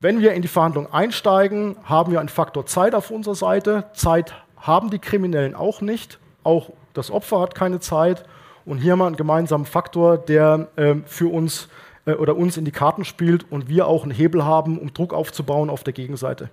wenn 0.00 0.20
wir 0.20 0.32
in 0.32 0.42
die 0.42 0.48
Verhandlung 0.48 0.92
einsteigen, 0.92 1.76
haben 1.84 2.10
wir 2.10 2.18
einen 2.18 2.28
Faktor 2.28 2.66
Zeit 2.66 2.96
auf 2.96 3.10
unserer 3.10 3.36
Seite. 3.36 3.84
Zeit 3.94 4.34
haben 4.56 4.90
die 4.90 4.98
Kriminellen 4.98 5.54
auch 5.54 5.80
nicht. 5.80 6.18
Auch 6.42 6.70
das 6.94 7.10
Opfer 7.10 7.40
hat 7.40 7.54
keine 7.54 7.80
Zeit. 7.80 8.24
Und 8.64 8.78
hier 8.78 8.92
haben 8.92 9.00
wir 9.00 9.06
einen 9.06 9.16
gemeinsamen 9.16 9.66
Faktor, 9.66 10.16
der 10.16 10.68
äh, 10.76 10.94
für 11.04 11.30
uns 11.30 11.68
äh, 12.06 12.12
oder 12.12 12.36
uns 12.36 12.56
in 12.56 12.64
die 12.64 12.70
Karten 12.70 13.04
spielt 13.04 13.50
und 13.50 13.68
wir 13.68 13.86
auch 13.86 14.04
einen 14.04 14.12
Hebel 14.12 14.44
haben, 14.44 14.78
um 14.78 14.94
Druck 14.94 15.12
aufzubauen 15.12 15.70
auf 15.70 15.84
der 15.84 15.92
Gegenseite. 15.92 16.48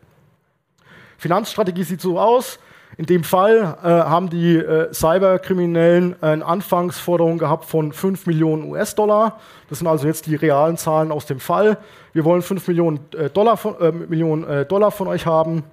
Finanzstrategie 1.18 1.84
sieht 1.84 2.02
so 2.02 2.20
aus. 2.20 2.60
In 2.98 3.06
dem 3.06 3.24
Fall 3.24 3.78
äh, 3.82 3.88
haben 3.88 4.30
die 4.30 4.58
äh, 4.58 4.94
Cyberkriminellen 4.94 6.22
eine 6.22 6.46
Anfangsforderung 6.46 7.38
gehabt 7.38 7.66
von 7.66 7.94
5 7.94 8.26
Millionen 8.26 8.70
US-Dollar. 8.70 9.40
Das 9.70 9.80
sind 9.80 9.88
also 9.88 10.08
jetzt 10.08 10.26
die 10.26 10.36
realen 10.36 10.76
Zahlen 10.76 11.12
aus 11.12 11.26
dem 11.26 11.40
Fall. 11.40 11.78
Wir 12.12 12.26
wollen 12.26 12.42
5 12.42 12.68
Millionen, 12.68 13.00
äh, 13.16 13.30
Dollar, 13.30 13.56
von, 13.56 13.80
äh, 13.80 13.92
Millionen 13.92 14.68
Dollar 14.68 14.92
von 14.92 15.08
euch 15.08 15.26
haben. 15.26 15.64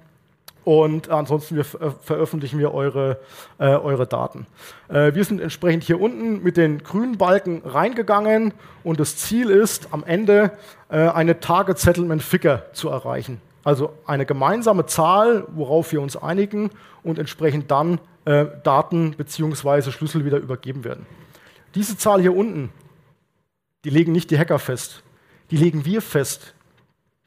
Und 0.69 1.09
ansonsten 1.09 1.55
wir, 1.55 1.61
äh, 1.81 1.91
veröffentlichen 2.01 2.59
wir 2.59 2.73
eure, 2.75 3.19
eure 3.57 4.05
Daten. 4.05 4.45
wir 4.89 5.23
sind 5.23 5.41
entsprechend 5.41 5.83
hier 5.83 5.99
unten 5.99 6.43
mit 6.43 6.57
den 6.57 6.83
grünen 6.83 7.17
Balken 7.17 7.63
reingegangen 7.65 8.53
und 8.83 8.99
das 8.99 9.17
Ziel 9.17 9.49
ist, 9.49 9.87
am 9.91 10.03
Ende 10.03 10.51
eine 10.89 11.39
Target 11.39 11.79
Settlement 11.79 12.21
Figure 12.21 12.65
zu 12.73 12.89
erreichen. 12.89 13.41
Also 13.63 13.93
eine 14.05 14.25
gemeinsame 14.25 14.85
Zahl, 14.85 15.45
worauf 15.49 15.91
wir 15.91 16.01
uns 16.01 16.15
einigen 16.15 16.69
und 17.03 17.19
entsprechend 17.19 17.71
dann 17.71 17.99
äh, 18.25 18.45
Daten 18.63 19.11
bzw. 19.11 19.91
Schlüssel 19.91 20.23
wieder 20.25 20.37
übergeben 20.37 20.83
werden. 20.83 21.05
Diese 21.75 21.97
Zahl 21.97 22.21
hier 22.21 22.35
unten, 22.35 22.69
die 23.85 23.89
legen 23.89 24.11
nicht 24.11 24.31
die 24.31 24.37
Hacker 24.37 24.59
fest, 24.59 25.03
die 25.51 25.57
legen 25.57 25.83
wir 25.85 26.01
fest, 26.01 26.53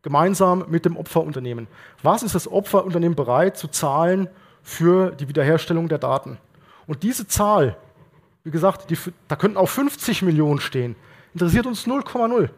gemeinsam 0.03 0.65
mit 0.69 0.85
dem 0.85 0.97
Opferunternehmen. 0.97 1.69
Was 2.03 2.23
ist 2.23 2.35
das 2.35 2.51
Opferunternehmen 2.51 3.17
bereit 3.17 3.57
zu 3.57 3.69
zahlen 3.69 4.29
für 4.62 5.11
die 5.12 5.29
Wiederherstellung 5.29 5.88
der 5.88 5.99
Daten? 5.99 6.38
Und 6.87 7.03
diese 7.03 7.27
Zahl, 7.27 7.77
wie 8.45 8.51
gesagt, 8.51 8.91
die, 8.91 8.99
da 9.29 9.37
könnten 9.37 9.57
auch 9.57 9.69
50 9.69 10.23
Millionen 10.23 10.61
stehen, 10.61 10.97
interessiert 11.35 11.67
uns 11.67 11.87
0,0, 11.87 12.51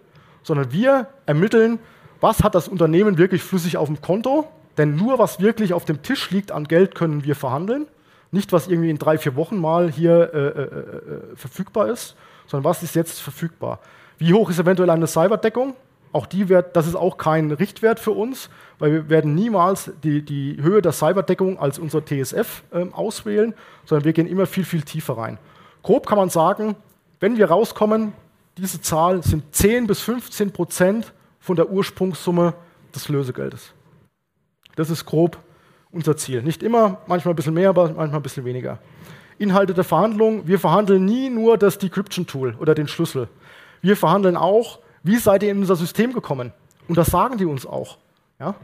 sondern 0.43 0.73
wir 0.73 1.09
ermitteln, 1.27 1.79
was 2.21 2.43
hat 2.43 2.55
das 2.55 2.69
Unternehmen 2.69 3.19
wirklich 3.19 3.43
flüssig 3.43 3.77
auf 3.77 3.89
dem 3.89 4.01
Konto 4.01 4.49
denn 4.77 4.97
nur 4.97 5.19
was 5.19 5.41
wirklich 5.41 5.73
auf 5.73 5.85
dem 5.85 6.03
Tisch 6.03 6.31
liegt 6.31 6.53
an 6.53 6.65
Geld 6.65 6.95
können 6.95 7.25
wir 7.25 7.37
verhandeln. 7.37 7.87
Nicht, 8.31 8.53
was 8.53 8.67
irgendwie 8.67 8.91
in 8.91 8.99
drei, 8.99 9.19
vier 9.19 9.37
Wochen 9.37 9.61
mal 9.61 9.91
hier 9.91 10.31
äh, 10.35 10.39
äh, 10.39 10.63
äh, 10.63 11.37
verfügbar 11.37 11.89
ist, 11.89 12.17
sondern 12.47 12.65
was 12.65 12.83
ist 12.83 12.95
jetzt 12.97 13.21
verfügbar. 13.21 13.79
Wie 14.19 14.33
hoch 14.35 14.51
ist 14.51 14.59
eventuell 14.59 14.91
eine 14.91 15.07
Cyberdeckung? 15.07 15.75
Auch 16.15 16.27
die 16.27 16.49
wird, 16.49 16.77
das 16.77 16.87
ist 16.87 16.95
auch 16.95 17.19
kein 17.19 17.51
Richtwert 17.51 17.99
für 17.99 18.13
uns, 18.13 18.49
weil 18.79 18.93
wir 18.93 19.09
werden 19.09 19.35
niemals 19.35 19.91
die, 20.05 20.25
die 20.25 20.57
Höhe 20.63 20.81
der 20.81 20.93
Cyberdeckung 20.93 21.59
als 21.59 21.81
unser 21.81 22.05
TSF 22.05 22.63
äh, 22.71 22.87
auswählen, 22.93 23.53
sondern 23.85 24.05
wir 24.05 24.13
gehen 24.13 24.29
immer 24.29 24.47
viel, 24.47 24.65
viel 24.65 24.83
tiefer 24.83 25.19
rein. 25.19 25.39
Grob 25.83 26.07
kann 26.07 26.17
man 26.17 26.31
sagen, 26.31 26.77
wenn 27.19 27.37
wir 27.37 27.51
rauskommen, 27.51 28.13
diese 28.59 28.81
Zahl 28.81 29.25
sind 29.25 29.57
10 29.57 29.89
bis 29.89 30.03
15 30.03 30.53
Prozent 30.53 31.13
von 31.41 31.57
der 31.57 31.69
Ursprungssumme 31.69 32.55
des 32.95 33.09
Lösegeldes. 33.09 33.73
Das 34.77 34.91
ist 34.91 35.07
grob 35.07 35.37
unser 35.91 36.17
Ziel. 36.17 36.43
Nicht 36.43 36.63
immer, 36.63 36.99
manchmal 37.09 37.35
ein 37.35 37.37
bisschen 37.37 37.55
mehr, 37.55 37.71
aber 37.71 37.89
manchmal 37.89 38.21
ein 38.21 38.23
bisschen 38.23 38.45
weniger. 38.45 38.79
Inhalte 39.39 39.75
der 39.75 39.83
Verhandlung, 39.83 40.47
wir 40.47 40.61
verhandeln 40.61 41.05
nie 41.05 41.29
nur 41.29 41.59
das 41.59 41.79
Decryption-Tool 41.79 42.55
oder 42.61 42.77
den 42.77 42.87
Schlüssel. 42.87 43.27
Wir 43.83 43.97
verhandeln 43.97 44.37
auch, 44.37 44.79
wie 45.05 45.17
seid 45.17 45.43
ihr 45.45 45.53
in 45.53 45.59
unser 45.59 45.77
System 45.77 46.13
gekommen? 46.13 46.53
Und 46.89 46.99
das 46.99 47.09
sagen 47.09 47.39
die 47.39 47.45
uns 47.45 47.65
auch. 47.65 47.99
Ja? 48.41 48.55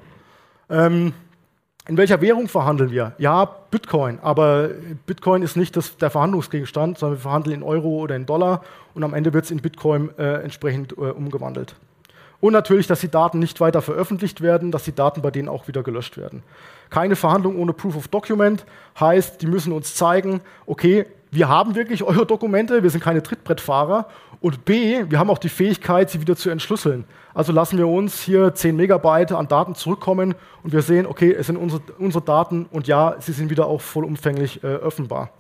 Ähm, 0.69 1.13
in 1.87 1.97
welcher 1.97 2.21
Währung 2.21 2.49
verhandeln 2.49 2.91
wir? 2.91 3.15
Ja, 3.19 3.45
Bitcoin, 3.45 4.19
aber 4.21 4.71
Bitcoin 5.07 5.43
ist 5.43 5.57
nicht 5.57 5.77
das, 5.77 5.97
der 5.97 6.11
Verhandlungsgegenstand, 6.11 6.99
sondern 6.99 7.19
wir 7.19 7.23
verhandeln 7.23 7.57
in 7.57 7.63
Euro 7.63 7.89
oder 7.89 8.17
in 8.17 8.27
Dollar 8.27 8.63
und 8.95 9.03
am 9.03 9.15
Ende 9.15 9.33
wird 9.33 9.45
es 9.45 9.51
in 9.51 9.61
Bitcoin 9.61 10.11
äh, 10.19 10.43
entsprechend 10.43 10.93
äh, 10.93 11.11
umgewandelt. 11.11 11.77
Und 12.41 12.53
natürlich, 12.55 12.87
dass 12.87 13.01
die 13.01 13.11
Daten 13.11 13.39
nicht 13.39 13.61
weiter 13.61 13.83
veröffentlicht 13.83 14.41
werden, 14.41 14.73
dass 14.73 14.85
die 14.85 14.95
Daten 14.95 15.21
bei 15.21 15.31
denen 15.31 15.49
auch 15.49 15.69
wieder 15.69 15.83
gelöscht 15.83 16.17
werden. 16.17 16.43
Keine 16.89 17.17
Verhandlung 17.17 17.59
ohne 17.59 17.73
Proof 17.73 17.97
of 17.97 18.09
Document 18.09 18.65
heißt, 18.99 19.43
die 19.43 19.47
müssen 19.47 19.73
uns 19.73 19.95
zeigen, 19.95 20.41
okay, 20.67 21.07
wir 21.31 21.49
haben 21.49 21.75
wirklich 21.75 22.03
eure 22.03 22.27
Dokumente, 22.27 22.83
wir 22.83 22.91
sind 22.91 23.03
keine 23.03 23.23
Trittbrettfahrer. 23.23 24.07
Und 24.41 24.65
B, 24.65 25.05
wir 25.09 25.19
haben 25.19 25.31
auch 25.31 25.39
die 25.39 25.49
Fähigkeit, 25.49 26.11
sie 26.11 26.21
wieder 26.21 26.35
zu 26.35 26.51
entschlüsseln. 26.51 27.05
Also 27.35 27.53
lassen 27.53 27.79
wir 27.79 27.87
uns 27.87 28.21
hier 28.21 28.55
10 28.55 28.75
Megabyte 28.75 29.33
an 29.33 29.47
Daten 29.47 29.75
zurückkommen 29.75 30.35
und 30.63 30.73
wir 30.73 30.83
sehen, 30.83 31.07
okay, 31.07 31.33
es 31.33 31.47
sind 31.47 31.57
unsere, 31.57 31.83
unsere 31.99 32.25
Daten 32.25 32.67
und 32.71 32.89
ja, 32.89 33.17
sie 33.21 33.33
sind 33.33 33.51
wieder 33.51 33.67
auch 33.67 33.81
vollumfänglich 33.81 34.65
äh, 34.65 34.67
öffnbar. 34.67 35.31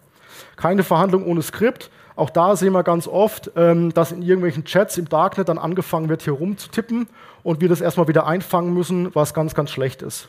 Keine 0.56 0.82
Verhandlung 0.82 1.24
ohne 1.26 1.42
Skript. 1.42 1.90
Auch 2.14 2.30
da 2.30 2.54
sehen 2.54 2.72
wir 2.72 2.82
ganz 2.82 3.08
oft, 3.08 3.50
ähm, 3.56 3.92
dass 3.94 4.12
in 4.12 4.22
irgendwelchen 4.22 4.64
Chats 4.64 4.98
im 4.98 5.08
Darknet 5.08 5.48
dann 5.48 5.58
angefangen 5.58 6.08
wird, 6.08 6.22
hier 6.22 6.34
rumzutippen 6.34 7.08
und 7.42 7.60
wir 7.60 7.68
das 7.68 7.80
erstmal 7.80 8.08
wieder 8.08 8.26
einfangen 8.26 8.74
müssen, 8.74 9.14
was 9.14 9.34
ganz, 9.34 9.54
ganz 9.54 9.70
schlecht 9.70 10.02
ist. 10.02 10.28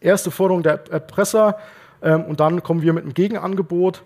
Erste 0.00 0.30
Forderung 0.30 0.62
der 0.62 0.80
Erpresser 0.90 1.58
ähm, 2.02 2.24
und 2.24 2.40
dann 2.40 2.62
kommen 2.62 2.82
wir 2.82 2.92
mit 2.92 3.04
einem 3.04 3.14
Gegenangebot. 3.14 4.02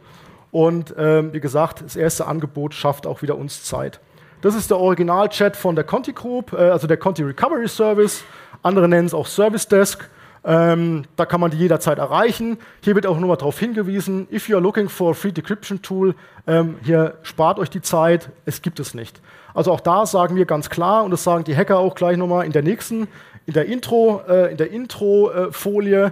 Und 0.50 0.94
ähm, 0.98 1.32
wie 1.32 1.40
gesagt, 1.40 1.82
das 1.84 1.96
erste 1.96 2.26
Angebot 2.26 2.74
schafft 2.74 3.06
auch 3.06 3.22
wieder 3.22 3.36
uns 3.36 3.64
Zeit. 3.64 4.00
Das 4.42 4.54
ist 4.54 4.70
der 4.70 4.78
Original-Chat 4.78 5.56
von 5.56 5.74
der 5.74 5.84
Conti 5.84 6.12
Group, 6.12 6.52
äh, 6.52 6.56
also 6.56 6.86
der 6.86 6.96
Conti 6.96 7.22
Recovery 7.22 7.68
Service. 7.68 8.24
Andere 8.62 8.88
nennen 8.88 9.06
es 9.06 9.14
auch 9.14 9.26
Service 9.26 9.68
Desk. 9.68 10.08
Ähm, 10.42 11.04
da 11.16 11.26
kann 11.26 11.40
man 11.40 11.50
die 11.50 11.58
jederzeit 11.58 11.98
erreichen. 11.98 12.58
Hier 12.82 12.94
wird 12.94 13.06
auch 13.06 13.18
nochmal 13.18 13.36
darauf 13.36 13.58
hingewiesen, 13.58 14.26
if 14.32 14.48
you 14.48 14.56
are 14.56 14.62
looking 14.62 14.88
for 14.88 15.10
a 15.10 15.14
free 15.14 15.32
decryption 15.32 15.82
tool, 15.82 16.14
ähm, 16.46 16.76
hier 16.82 17.18
spart 17.22 17.58
euch 17.58 17.68
die 17.68 17.82
Zeit, 17.82 18.30
es 18.46 18.62
gibt 18.62 18.80
es 18.80 18.94
nicht. 18.94 19.20
Also 19.52 19.70
auch 19.70 19.80
da 19.80 20.06
sagen 20.06 20.36
wir 20.36 20.46
ganz 20.46 20.70
klar, 20.70 21.04
und 21.04 21.10
das 21.10 21.24
sagen 21.24 21.44
die 21.44 21.54
Hacker 21.54 21.78
auch 21.78 21.94
gleich 21.94 22.16
nochmal 22.16 22.46
in 22.46 22.52
der 22.52 22.62
nächsten, 22.62 23.06
in 23.44 23.52
der 23.52 23.66
Intro, 23.66 24.22
äh, 24.26 24.50
in 24.50 24.56
der 24.56 24.70
Intro-Folie, 24.70 26.06
äh, 26.06 26.10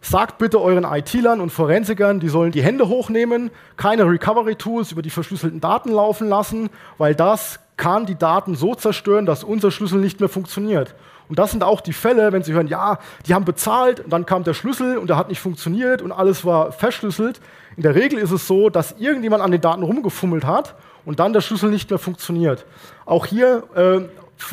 sagt 0.00 0.38
bitte 0.38 0.60
euren 0.60 0.84
IT-Lern 0.84 1.40
und 1.40 1.50
Forensikern, 1.50 2.20
die 2.20 2.28
sollen 2.28 2.52
die 2.52 2.62
Hände 2.62 2.88
hochnehmen, 2.88 3.50
keine 3.76 4.04
Recovery-Tools 4.04 4.92
über 4.92 5.02
die 5.02 5.10
verschlüsselten 5.10 5.60
Daten 5.60 5.90
laufen 5.90 6.28
lassen, 6.28 6.70
weil 6.98 7.14
das 7.14 7.60
kann 7.76 8.06
die 8.06 8.16
Daten 8.16 8.54
so 8.54 8.74
zerstören, 8.74 9.26
dass 9.26 9.44
unser 9.44 9.70
Schlüssel 9.70 10.00
nicht 10.00 10.20
mehr 10.20 10.28
funktioniert. 10.28 10.94
Und 11.28 11.38
das 11.38 11.50
sind 11.50 11.62
auch 11.62 11.80
die 11.80 11.92
Fälle, 11.92 12.32
wenn 12.32 12.42
Sie 12.42 12.52
hören, 12.52 12.68
ja, 12.68 12.98
die 13.26 13.34
haben 13.34 13.44
bezahlt 13.44 14.00
und 14.00 14.10
dann 14.10 14.24
kam 14.24 14.44
der 14.44 14.54
Schlüssel 14.54 14.96
und 14.96 15.10
der 15.10 15.16
hat 15.16 15.28
nicht 15.28 15.40
funktioniert 15.40 16.00
und 16.00 16.10
alles 16.10 16.44
war 16.44 16.72
verschlüsselt. 16.72 17.40
In 17.76 17.82
der 17.82 17.94
Regel 17.94 18.18
ist 18.18 18.30
es 18.30 18.46
so, 18.46 18.70
dass 18.70 18.96
irgendjemand 18.98 19.42
an 19.42 19.50
den 19.50 19.60
Daten 19.60 19.82
rumgefummelt 19.82 20.46
hat 20.46 20.74
und 21.04 21.20
dann 21.20 21.32
der 21.32 21.40
Schlüssel 21.40 21.70
nicht 21.70 21.90
mehr 21.90 21.98
funktioniert. 21.98 22.64
Auch 23.04 23.26
hier 23.26 23.64
äh, 23.74 24.00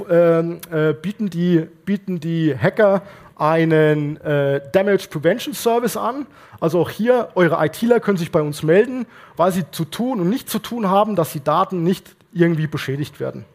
äh, 0.09 0.93
bieten, 0.93 1.29
die, 1.29 1.67
bieten 1.85 2.19
die 2.19 2.55
Hacker 2.57 3.03
einen 3.35 4.17
äh, 4.21 4.61
Damage 4.71 5.07
Prevention 5.09 5.53
Service 5.53 5.97
an. 5.97 6.25
Also 6.59 6.79
auch 6.79 6.89
hier, 6.89 7.29
eure 7.35 7.63
ITler 7.65 7.99
können 7.99 8.17
sich 8.17 8.31
bei 8.31 8.41
uns 8.41 8.63
melden, 8.63 9.05
weil 9.35 9.51
sie 9.51 9.69
zu 9.71 9.85
tun 9.85 10.19
und 10.19 10.29
nicht 10.29 10.49
zu 10.49 10.59
tun 10.59 10.89
haben, 10.89 11.15
dass 11.15 11.33
die 11.33 11.43
Daten 11.43 11.83
nicht 11.83 12.15
irgendwie 12.33 12.67
beschädigt 12.67 13.19
werden. 13.19 13.45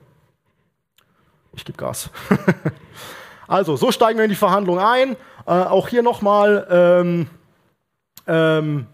Ich 1.53 1.65
gebe 1.65 1.79
Gas. 1.79 2.11
also, 3.49 3.77
so 3.77 3.91
steigen 3.91 4.19
wir 4.19 4.25
in 4.25 4.31
die 4.31 4.37
Verhandlung 4.37 4.79
ein. 4.79 5.17
Äh, 5.47 5.51
auch 5.51 5.89
hier 5.89 6.03
nochmal, 6.03 6.67
ähm, 6.71 7.27
ähm, 8.27 8.87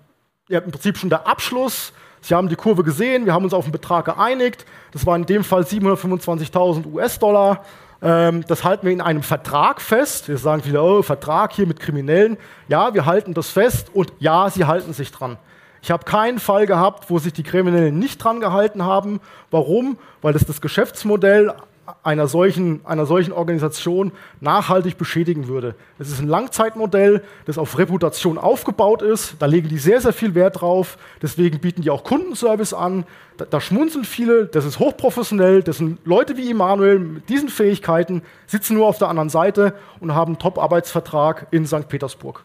ja, 0.49 0.61
im 0.61 0.71
Prinzip 0.71 0.97
schon 0.97 1.11
der 1.11 1.27
Abschluss. 1.27 1.93
Sie 2.21 2.35
haben 2.35 2.49
die 2.49 2.57
Kurve 2.57 2.83
gesehen, 2.83 3.27
wir 3.27 3.35
haben 3.35 3.45
uns 3.45 3.55
auf 3.55 3.65
einen 3.65 3.73
Betrag 3.73 4.07
geeinigt. 4.07 4.65
Das 4.93 5.07
war 5.07 5.15
in 5.15 5.27
dem 5.27 5.45
Fall 5.45 5.63
725.000 5.63 6.87
US-Dollar. 6.87 7.65
Ähm, 8.03 8.45
das 8.47 8.65
halten 8.65 8.87
wir 8.87 8.93
in 8.93 9.01
einem 9.01 9.23
Vertrag 9.23 9.81
fest. 9.81 10.29
Wir 10.29 10.39
sagen 10.39 10.63
viele, 10.63 10.83
oh, 10.83 11.03
Vertrag 11.03 11.53
hier 11.53 11.67
mit 11.67 11.81
Kriminellen. 11.81 12.37
Ja, 12.69 12.93
wir 12.95 13.07
halten 13.07 13.35
das 13.35 13.51
fest 13.51 13.91
und 13.95 14.13
ja, 14.19 14.51
sie 14.51 14.65
halten 14.65 14.93
sich 14.93 15.11
dran. 15.13 15.39
Ich 15.83 15.91
habe 15.91 16.05
keinen 16.05 16.39
Fall 16.39 16.67
gehabt, 16.67 17.11
wo 17.11 17.19
sich 17.19 17.33
die 17.33 17.43
Kriminellen 17.43 17.99
nicht 17.99 18.23
dran 18.23 18.41
gehalten 18.41 18.85
haben. 18.85 19.21
Warum? 19.51 19.99
Weil 20.21 20.33
das 20.33 20.45
das 20.45 20.61
Geschäftsmodell 20.61 21.55
einer 22.03 22.27
solchen, 22.27 22.85
einer 22.85 23.07
solchen 23.07 23.33
Organisation 23.33 24.13
nachhaltig 24.41 24.99
beschädigen 24.99 25.49
würde. 25.49 25.75
Es 25.99 26.09
ist 26.09 26.21
ein 26.21 26.29
Langzeitmodell, 26.29 27.23
das 27.45 27.59
auf 27.59 27.79
Reputation 27.79 28.39
aufgebaut 28.39 29.03
ist. 29.03 29.37
Da 29.39 29.47
legen 29.47 29.69
die 29.69 29.79
sehr, 29.79 30.01
sehr 30.01 30.13
viel 30.13 30.35
Wert 30.35 30.61
drauf. 30.61 30.99
Deswegen 31.23 31.61
bieten 31.61 31.83
die 31.83 31.91
auch 31.91 32.05
Kundenservice 32.05 32.75
an. 32.75 33.05
Da, 33.37 33.45
da 33.45 33.61
schmunzeln 33.61 34.05
viele. 34.05 34.47
Das 34.47 34.65
ist 34.65 34.79
hochprofessionell. 34.79 35.63
Das 35.63 35.79
sind 35.79 35.99
Leute 36.05 36.37
wie 36.37 36.51
Emanuel 36.51 36.99
mit 36.99 37.29
diesen 37.29 37.49
Fähigkeiten, 37.49 38.23
sitzen 38.47 38.75
nur 38.75 38.87
auf 38.87 38.99
der 38.99 39.09
anderen 39.09 39.31
Seite 39.31 39.75
und 40.01 40.15
haben 40.15 40.33
einen 40.33 40.39
Top-Arbeitsvertrag 40.39 41.49
in 41.51 41.67
St. 41.67 41.89
Petersburg. 41.89 42.45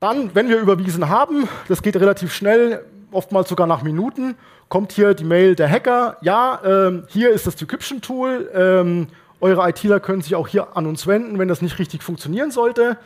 Dann, 0.00 0.34
wenn 0.34 0.48
wir 0.48 0.58
überwiesen 0.58 1.10
haben, 1.10 1.46
das 1.68 1.82
geht 1.82 1.96
relativ 1.96 2.32
schnell, 2.32 2.84
oftmals 3.12 3.50
sogar 3.50 3.66
nach 3.66 3.82
Minuten, 3.82 4.34
kommt 4.70 4.92
hier 4.92 5.12
die 5.12 5.24
Mail 5.24 5.54
der 5.56 5.68
Hacker. 5.68 6.16
Ja, 6.22 6.60
ähm, 6.64 7.04
hier 7.08 7.30
ist 7.30 7.46
das 7.46 7.56
Decryption-Tool. 7.56 8.50
Ähm, 8.54 9.08
eure 9.40 9.68
ITler 9.68 10.00
können 10.00 10.22
sich 10.22 10.34
auch 10.36 10.48
hier 10.48 10.76
an 10.76 10.86
uns 10.86 11.06
wenden, 11.06 11.38
wenn 11.38 11.48
das 11.48 11.60
nicht 11.60 11.78
richtig 11.78 12.02
funktionieren 12.02 12.50
sollte. 12.50 12.96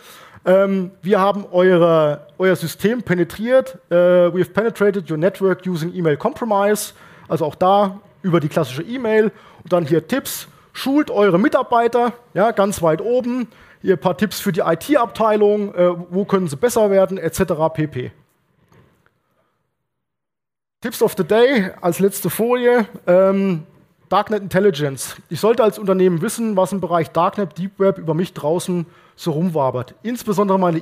Ähm, 0.44 0.90
wir 1.00 1.20
haben 1.20 1.46
eure, 1.50 2.26
euer 2.38 2.54
System 2.54 3.02
penetriert. 3.02 3.78
Uh, 3.90 4.30
we 4.32 4.40
have 4.40 4.50
penetrated 4.50 5.10
your 5.10 5.16
network 5.16 5.66
using 5.66 5.92
email 5.94 6.16
compromise. 6.16 6.92
Also 7.28 7.46
auch 7.46 7.54
da 7.54 7.98
über 8.22 8.40
die 8.40 8.48
klassische 8.48 8.82
E-Mail. 8.82 9.32
Und 9.62 9.72
dann 9.72 9.86
hier 9.86 10.06
Tipps. 10.06 10.48
Schult 10.74 11.10
eure 11.10 11.38
Mitarbeiter, 11.38 12.12
ja, 12.34 12.50
ganz 12.50 12.82
weit 12.82 13.00
oben. 13.00 13.48
Hier 13.80 13.94
ein 13.94 14.00
paar 14.00 14.16
Tipps 14.18 14.40
für 14.40 14.52
die 14.52 14.60
IT-Abteilung. 14.60 15.74
Äh, 15.74 15.92
wo 16.10 16.26
können 16.26 16.48
sie 16.48 16.56
besser 16.56 16.90
werden, 16.90 17.16
etc. 17.16 17.54
pp. 17.72 18.12
Tipps 20.84 21.00
of 21.00 21.14
the 21.16 21.24
Day 21.24 21.70
als 21.80 21.98
letzte 21.98 22.28
Folie. 22.28 22.86
Ähm, 23.06 23.62
Darknet 24.10 24.42
Intelligence. 24.42 25.16
Ich 25.30 25.40
sollte 25.40 25.62
als 25.62 25.78
Unternehmen 25.78 26.20
wissen, 26.20 26.58
was 26.58 26.72
im 26.72 26.82
Bereich 26.82 27.10
Darknet, 27.10 27.56
Deep 27.56 27.78
Web 27.78 27.96
über 27.96 28.12
mich 28.12 28.34
draußen 28.34 28.84
so 29.16 29.30
rumwabert. 29.30 29.94
Insbesondere 30.02 30.58
meine 30.58 30.76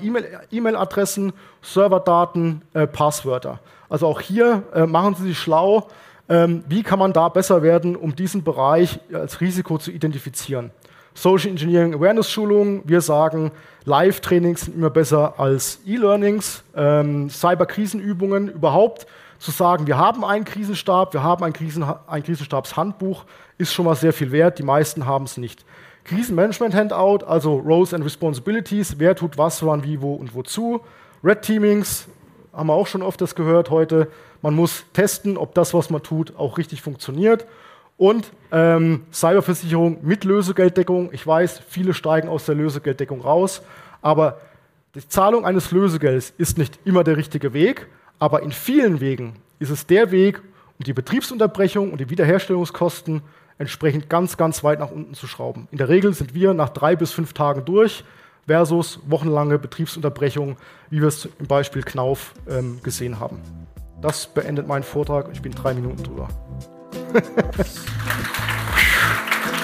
E-Mail-Adressen, 0.50 1.32
Serverdaten, 1.62 2.62
äh, 2.74 2.88
Passwörter. 2.88 3.60
Also 3.88 4.08
auch 4.08 4.20
hier 4.20 4.64
äh, 4.74 4.86
machen 4.86 5.14
Sie 5.14 5.22
sich 5.22 5.38
schlau. 5.38 5.86
Ähm, 6.28 6.64
wie 6.68 6.82
kann 6.82 6.98
man 6.98 7.12
da 7.12 7.28
besser 7.28 7.62
werden, 7.62 7.94
um 7.94 8.16
diesen 8.16 8.42
Bereich 8.42 8.98
als 9.12 9.40
Risiko 9.40 9.78
zu 9.78 9.92
identifizieren? 9.92 10.72
Social 11.14 11.50
Engineering 11.50 11.94
Awareness 11.94 12.28
Schulungen. 12.28 12.82
Wir 12.86 13.02
sagen, 13.02 13.52
Live-Trainings 13.84 14.62
sind 14.62 14.74
immer 14.74 14.90
besser 14.90 15.38
als 15.38 15.78
E-Learnings. 15.86 16.64
Ähm, 16.74 17.30
Cyber-Krisenübungen 17.30 18.48
überhaupt 18.48 19.06
zu 19.42 19.50
sagen, 19.50 19.88
wir 19.88 19.98
haben 19.98 20.24
einen 20.24 20.44
Krisenstab, 20.44 21.12
wir 21.12 21.22
haben 21.22 21.42
ein, 21.42 21.52
Krisen, 21.52 21.84
ein 22.06 22.22
Krisenstabshandbuch, 22.22 23.24
ist 23.58 23.72
schon 23.72 23.86
mal 23.86 23.96
sehr 23.96 24.12
viel 24.12 24.30
wert. 24.30 24.58
Die 24.60 24.62
meisten 24.62 25.04
haben 25.04 25.24
es 25.24 25.36
nicht. 25.36 25.64
Krisenmanagement-Handout, 26.04 27.24
also 27.26 27.56
Roles 27.56 27.92
and 27.92 28.04
Responsibilities, 28.04 28.98
wer 28.98 29.16
tut 29.16 29.38
was, 29.38 29.64
wann, 29.66 29.82
wie, 29.82 30.00
wo 30.00 30.14
und 30.14 30.34
wozu. 30.34 30.80
Red 31.24 31.42
Teamings, 31.42 32.06
haben 32.52 32.68
wir 32.68 32.74
auch 32.74 32.86
schon 32.86 33.02
öfters 33.02 33.34
gehört 33.34 33.70
heute. 33.70 34.08
Man 34.42 34.54
muss 34.54 34.84
testen, 34.92 35.36
ob 35.36 35.54
das, 35.54 35.74
was 35.74 35.90
man 35.90 36.02
tut, 36.02 36.36
auch 36.36 36.56
richtig 36.56 36.80
funktioniert. 36.80 37.46
Und 37.96 38.32
ähm, 38.52 39.04
Cyberversicherung 39.12 39.98
mit 40.02 40.22
Lösegelddeckung. 40.22 41.10
Ich 41.12 41.26
weiß, 41.26 41.62
viele 41.68 41.94
steigen 41.94 42.28
aus 42.28 42.46
der 42.46 42.54
Lösegelddeckung 42.54 43.20
raus, 43.20 43.62
aber 44.02 44.38
die 44.94 45.06
Zahlung 45.08 45.44
eines 45.44 45.70
Lösegelds 45.72 46.32
ist 46.38 46.58
nicht 46.58 46.78
immer 46.84 47.02
der 47.02 47.16
richtige 47.16 47.52
Weg. 47.52 47.88
Aber 48.18 48.42
in 48.42 48.52
vielen 48.52 49.00
Wegen 49.00 49.34
ist 49.58 49.70
es 49.70 49.86
der 49.86 50.10
Weg, 50.10 50.40
um 50.78 50.84
die 50.84 50.92
Betriebsunterbrechung 50.92 51.92
und 51.92 52.00
die 52.00 52.10
Wiederherstellungskosten 52.10 53.22
entsprechend 53.58 54.08
ganz, 54.08 54.36
ganz 54.36 54.64
weit 54.64 54.80
nach 54.80 54.90
unten 54.90 55.14
zu 55.14 55.26
schrauben. 55.26 55.68
In 55.70 55.78
der 55.78 55.88
Regel 55.88 56.14
sind 56.14 56.34
wir 56.34 56.54
nach 56.54 56.70
drei 56.70 56.96
bis 56.96 57.12
fünf 57.12 57.32
Tagen 57.32 57.64
durch 57.64 58.04
versus 58.46 59.00
wochenlange 59.06 59.58
Betriebsunterbrechung, 59.58 60.56
wie 60.90 61.00
wir 61.00 61.08
es 61.08 61.28
im 61.38 61.46
Beispiel 61.46 61.82
Knauf 61.82 62.34
ähm, 62.48 62.80
gesehen 62.82 63.20
haben. 63.20 63.40
Das 64.00 64.26
beendet 64.26 64.66
meinen 64.66 64.82
Vortrag. 64.82 65.28
Ich 65.32 65.42
bin 65.42 65.52
drei 65.52 65.74
Minuten 65.74 66.02
drüber. 66.02 66.28